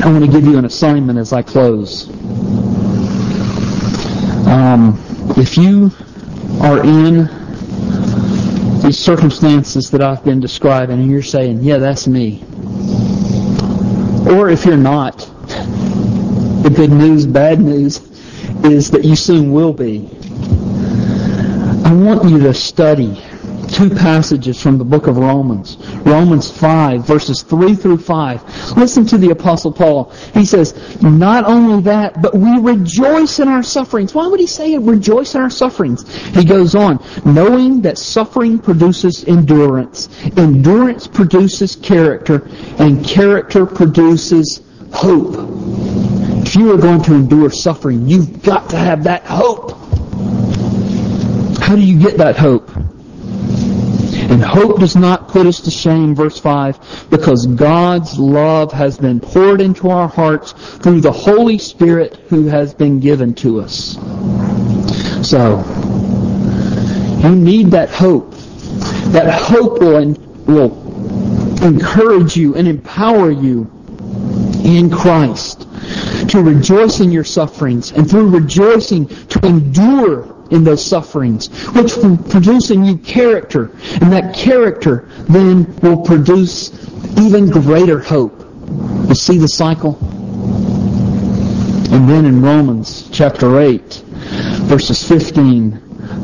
I 0.00 0.12
want 0.12 0.24
to 0.24 0.30
give 0.30 0.44
you 0.44 0.58
an 0.58 0.64
assignment 0.64 1.18
as 1.18 1.32
I 1.32 1.42
close. 1.42 2.08
Um, 4.46 4.96
if 5.36 5.56
you 5.56 5.90
are 6.60 6.84
in 6.84 7.37
these 8.88 8.98
circumstances 8.98 9.90
that 9.90 10.00
I've 10.00 10.24
been 10.24 10.40
describing 10.40 10.98
and 10.98 11.10
you're 11.10 11.20
saying, 11.22 11.62
yeah, 11.62 11.76
that's 11.76 12.06
me. 12.06 12.42
Or 14.26 14.48
if 14.48 14.64
you're 14.64 14.78
not, 14.78 15.18
the 16.62 16.72
good 16.74 16.90
news, 16.90 17.26
bad 17.26 17.60
news 17.60 17.98
is 18.64 18.90
that 18.92 19.04
you 19.04 19.14
soon 19.14 19.52
will 19.52 19.74
be. 19.74 20.08
I 21.84 21.92
want 21.92 22.30
you 22.30 22.38
to 22.38 22.54
study 22.54 23.22
two 23.68 23.90
passages 23.90 24.60
from 24.60 24.78
the 24.78 24.84
book 24.84 25.06
of 25.06 25.16
Romans. 25.16 25.76
Romans 26.04 26.50
5, 26.50 27.06
verses 27.06 27.42
3 27.42 27.74
through 27.74 27.98
5. 27.98 28.76
Listen 28.76 29.06
to 29.06 29.18
the 29.18 29.30
Apostle 29.30 29.72
Paul. 29.72 30.12
He 30.34 30.44
says, 30.44 31.02
Not 31.02 31.44
only 31.44 31.82
that, 31.82 32.20
but 32.20 32.34
we 32.34 32.58
rejoice 32.58 33.38
in 33.38 33.48
our 33.48 33.62
sufferings. 33.62 34.14
Why 34.14 34.26
would 34.26 34.40
he 34.40 34.46
say 34.46 34.76
rejoice 34.78 35.34
in 35.34 35.40
our 35.40 35.50
sufferings? 35.50 36.08
He 36.28 36.44
goes 36.44 36.74
on, 36.74 37.02
knowing 37.24 37.82
that 37.82 37.98
suffering 37.98 38.58
produces 38.58 39.24
endurance. 39.24 40.08
Endurance 40.36 41.06
produces 41.06 41.76
character, 41.76 42.48
and 42.78 43.04
character 43.04 43.66
produces 43.66 44.62
hope. 44.92 45.34
If 46.46 46.56
you 46.56 46.72
are 46.72 46.78
going 46.78 47.02
to 47.02 47.14
endure 47.14 47.50
suffering, 47.50 48.08
you've 48.08 48.42
got 48.42 48.70
to 48.70 48.76
have 48.76 49.04
that 49.04 49.24
hope. 49.24 49.72
How 51.60 51.76
do 51.76 51.82
you 51.82 51.98
get 52.00 52.16
that 52.16 52.36
hope? 52.36 52.70
And 54.28 54.42
hope 54.42 54.78
does 54.78 54.94
not 54.94 55.28
put 55.28 55.46
us 55.46 55.60
to 55.60 55.70
shame, 55.70 56.14
verse 56.14 56.38
5, 56.38 57.08
because 57.10 57.46
God's 57.46 58.18
love 58.18 58.72
has 58.72 58.98
been 58.98 59.20
poured 59.20 59.60
into 59.60 59.88
our 59.88 60.06
hearts 60.06 60.52
through 60.52 61.00
the 61.00 61.12
Holy 61.12 61.58
Spirit 61.58 62.16
who 62.28 62.46
has 62.46 62.74
been 62.74 63.00
given 63.00 63.34
to 63.36 63.60
us. 63.60 63.94
So, 65.26 65.64
you 67.22 67.34
need 67.34 67.70
that 67.72 67.88
hope. 67.90 68.32
That 69.12 69.32
hope 69.32 69.80
will, 69.80 70.12
will 70.46 71.64
encourage 71.64 72.36
you 72.36 72.54
and 72.54 72.68
empower 72.68 73.30
you 73.30 73.70
in 74.62 74.90
Christ 74.90 75.66
to 76.28 76.42
rejoice 76.42 77.00
in 77.00 77.10
your 77.10 77.24
sufferings 77.24 77.92
and 77.92 78.08
through 78.08 78.28
rejoicing 78.28 79.06
to 79.06 79.46
endure 79.46 80.37
in 80.50 80.64
those 80.64 80.84
sufferings, 80.84 81.48
which 81.72 81.96
will 81.96 82.16
produce 82.16 82.70
in 82.70 82.84
you 82.84 82.96
character, 82.98 83.70
and 84.00 84.12
that 84.12 84.34
character 84.34 85.08
then 85.28 85.74
will 85.76 86.02
produce 86.02 86.72
even 87.18 87.50
greater 87.50 87.98
hope. 87.98 88.44
You 89.08 89.14
see 89.14 89.38
the 89.38 89.48
cycle? 89.48 89.98
And 91.90 92.08
then 92.08 92.24
in 92.26 92.42
Romans 92.42 93.08
chapter 93.10 93.58
8, 93.60 93.80
verses 94.66 95.06
15 95.06 95.87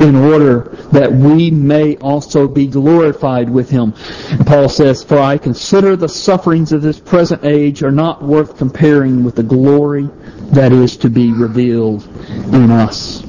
in 0.00 0.16
order 0.16 0.76
that 0.92 1.12
we 1.12 1.50
may 1.50 1.96
also 1.98 2.48
be 2.48 2.66
glorified 2.66 3.50
with 3.50 3.68
him. 3.68 3.94
And 4.30 4.46
Paul 4.46 4.68
says, 4.68 5.04
For 5.04 5.18
I 5.18 5.36
consider 5.36 5.94
the 5.94 6.08
sufferings 6.08 6.72
of 6.72 6.82
this 6.82 6.98
present 6.98 7.44
age 7.44 7.82
are 7.82 7.92
not 7.92 8.22
worth 8.22 8.56
comparing 8.56 9.24
with 9.24 9.36
the 9.36 9.42
glory 9.42 10.08
that 10.52 10.72
is 10.72 10.96
to 10.98 11.10
be 11.10 11.32
revealed 11.32 12.06
in 12.52 12.70
us. 12.70 13.22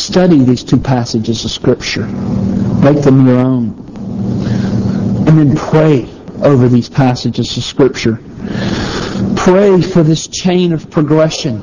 Study 0.00 0.44
these 0.44 0.62
two 0.62 0.78
passages 0.78 1.44
of 1.44 1.50
Scripture. 1.50 2.06
Make 2.06 3.02
them 3.02 3.26
your 3.26 3.38
own. 3.38 3.74
And 5.26 5.38
then 5.38 5.56
pray 5.56 6.08
over 6.42 6.68
these 6.68 6.88
passages 6.88 7.56
of 7.56 7.64
Scripture. 7.64 8.20
Pray 9.36 9.80
for 9.82 10.02
this 10.02 10.28
chain 10.28 10.72
of 10.72 10.90
progression 10.90 11.60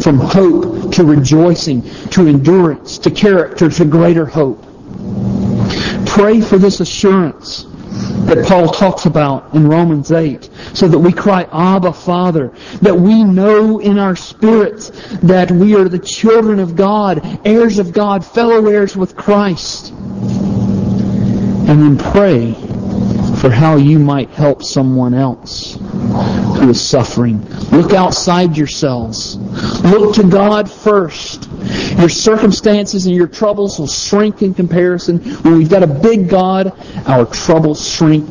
from 0.00 0.18
hope 0.18 0.75
to 0.96 1.04
rejoicing 1.04 1.82
to 2.10 2.26
endurance 2.26 2.96
to 2.98 3.10
character 3.10 3.68
to 3.68 3.84
greater 3.84 4.24
hope. 4.24 4.62
Pray 6.06 6.40
for 6.40 6.56
this 6.56 6.80
assurance 6.80 7.66
that 8.24 8.46
Paul 8.46 8.68
talks 8.68 9.04
about 9.04 9.54
in 9.54 9.68
Romans 9.68 10.10
8 10.10 10.48
so 10.72 10.88
that 10.88 10.98
we 10.98 11.12
cry, 11.12 11.46
Abba, 11.52 11.92
Father, 11.92 12.48
that 12.80 12.94
we 12.94 13.24
know 13.24 13.78
in 13.78 13.98
our 13.98 14.16
spirits 14.16 14.90
that 15.22 15.50
we 15.50 15.74
are 15.76 15.88
the 15.88 15.98
children 15.98 16.60
of 16.60 16.76
God, 16.76 17.46
heirs 17.46 17.78
of 17.78 17.92
God, 17.92 18.24
fellow 18.24 18.66
heirs 18.66 18.96
with 18.96 19.16
Christ. 19.16 19.90
And 21.68 21.82
then 21.82 21.98
pray 21.98 22.54
for 23.40 23.50
how 23.50 23.76
you 23.76 23.98
might 23.98 24.30
help 24.30 24.62
someone 24.62 25.12
else 25.12 25.76
who 26.56 26.70
is 26.70 26.80
suffering. 26.80 27.44
Look 27.70 27.92
outside 27.92 28.56
yourselves. 28.56 29.36
Look 29.82 30.14
to 30.16 30.24
God 30.24 30.70
first. 30.70 31.48
Your 31.98 32.08
circumstances 32.08 33.06
and 33.06 33.14
your 33.14 33.26
troubles 33.26 33.78
will 33.78 33.86
shrink 33.86 34.42
in 34.42 34.54
comparison. 34.54 35.18
When 35.42 35.58
we've 35.58 35.70
got 35.70 35.82
a 35.82 35.86
big 35.86 36.28
God, 36.28 36.72
our 37.06 37.26
troubles 37.26 37.88
shrink 37.88 38.28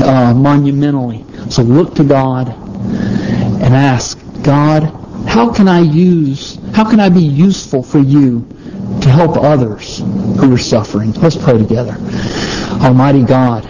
uh, 0.00 0.34
monumentally. 0.34 1.24
So 1.50 1.62
look 1.62 1.94
to 1.96 2.04
God 2.04 2.48
and 2.48 3.74
ask, 3.74 4.18
God, 4.42 4.84
how 5.26 5.52
can 5.52 5.68
I 5.68 5.80
use, 5.80 6.58
how 6.74 6.88
can 6.88 7.00
I 7.00 7.08
be 7.08 7.22
useful 7.22 7.82
for 7.82 7.98
you 7.98 8.46
to 9.02 9.10
help 9.10 9.36
others 9.36 9.98
who 9.98 10.54
are 10.54 10.58
suffering? 10.58 11.12
Let's 11.12 11.36
pray 11.36 11.58
together. 11.58 11.96
Almighty 12.82 13.24
God, 13.24 13.64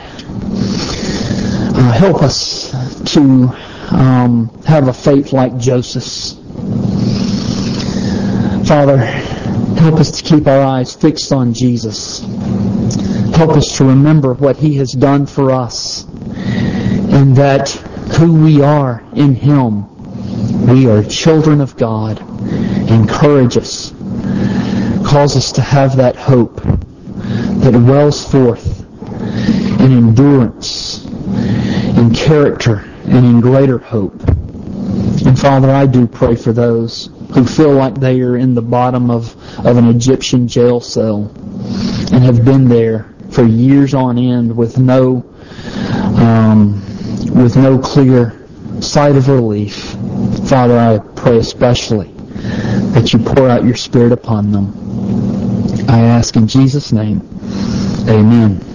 uh, 1.74 1.92
help 1.92 2.22
us 2.22 2.57
to 3.12 3.54
um, 3.90 4.48
have 4.66 4.88
a 4.88 4.92
faith 4.92 5.32
like 5.32 5.56
Joseph's. 5.58 6.34
Father, 8.68 8.98
help 8.98 9.94
us 9.94 10.10
to 10.10 10.22
keep 10.22 10.46
our 10.46 10.60
eyes 10.60 10.94
fixed 10.94 11.32
on 11.32 11.54
Jesus. 11.54 12.20
Help 13.34 13.50
us 13.50 13.76
to 13.78 13.84
remember 13.84 14.34
what 14.34 14.56
He 14.56 14.74
has 14.76 14.92
done 14.92 15.24
for 15.26 15.52
us 15.52 16.04
and 16.04 17.34
that 17.36 17.70
who 18.18 18.42
we 18.42 18.62
are 18.62 19.02
in 19.14 19.34
Him. 19.34 19.86
We 20.66 20.88
are 20.88 21.02
children 21.02 21.60
of 21.60 21.76
God. 21.76 22.20
Encourage 22.90 23.56
us. 23.56 23.92
Cause 25.06 25.36
us 25.36 25.52
to 25.52 25.62
have 25.62 25.96
that 25.96 26.16
hope 26.16 26.56
that 27.62 27.72
wells 27.72 28.30
forth 28.30 28.80
in 29.80 29.92
endurance, 29.92 31.06
in 31.06 32.14
character, 32.14 32.84
and 33.10 33.24
in 33.24 33.40
greater 33.40 33.78
hope. 33.78 34.20
And 35.26 35.38
Father, 35.38 35.70
I 35.70 35.86
do 35.86 36.06
pray 36.06 36.36
for 36.36 36.52
those 36.52 37.10
who 37.34 37.44
feel 37.44 37.72
like 37.72 37.94
they 37.94 38.20
are 38.20 38.36
in 38.36 38.54
the 38.54 38.62
bottom 38.62 39.10
of, 39.10 39.36
of 39.66 39.76
an 39.76 39.88
Egyptian 39.88 40.48
jail 40.48 40.80
cell 40.80 41.30
and 42.12 42.22
have 42.24 42.44
been 42.44 42.68
there 42.68 43.14
for 43.30 43.44
years 43.44 43.94
on 43.94 44.18
end 44.18 44.56
with 44.56 44.78
no 44.78 45.24
um, 46.18 46.82
with 47.34 47.56
no 47.56 47.78
clear 47.78 48.46
sight 48.80 49.16
of 49.16 49.28
relief. 49.28 49.96
Father, 50.48 50.78
I 50.78 50.98
pray 51.14 51.38
especially 51.38 52.12
that 52.92 53.12
you 53.12 53.18
pour 53.18 53.48
out 53.48 53.64
your 53.64 53.76
Spirit 53.76 54.12
upon 54.12 54.52
them. 54.52 54.72
I 55.88 56.00
ask 56.00 56.36
in 56.36 56.46
Jesus' 56.46 56.92
name, 56.92 57.20
amen. 58.08 58.67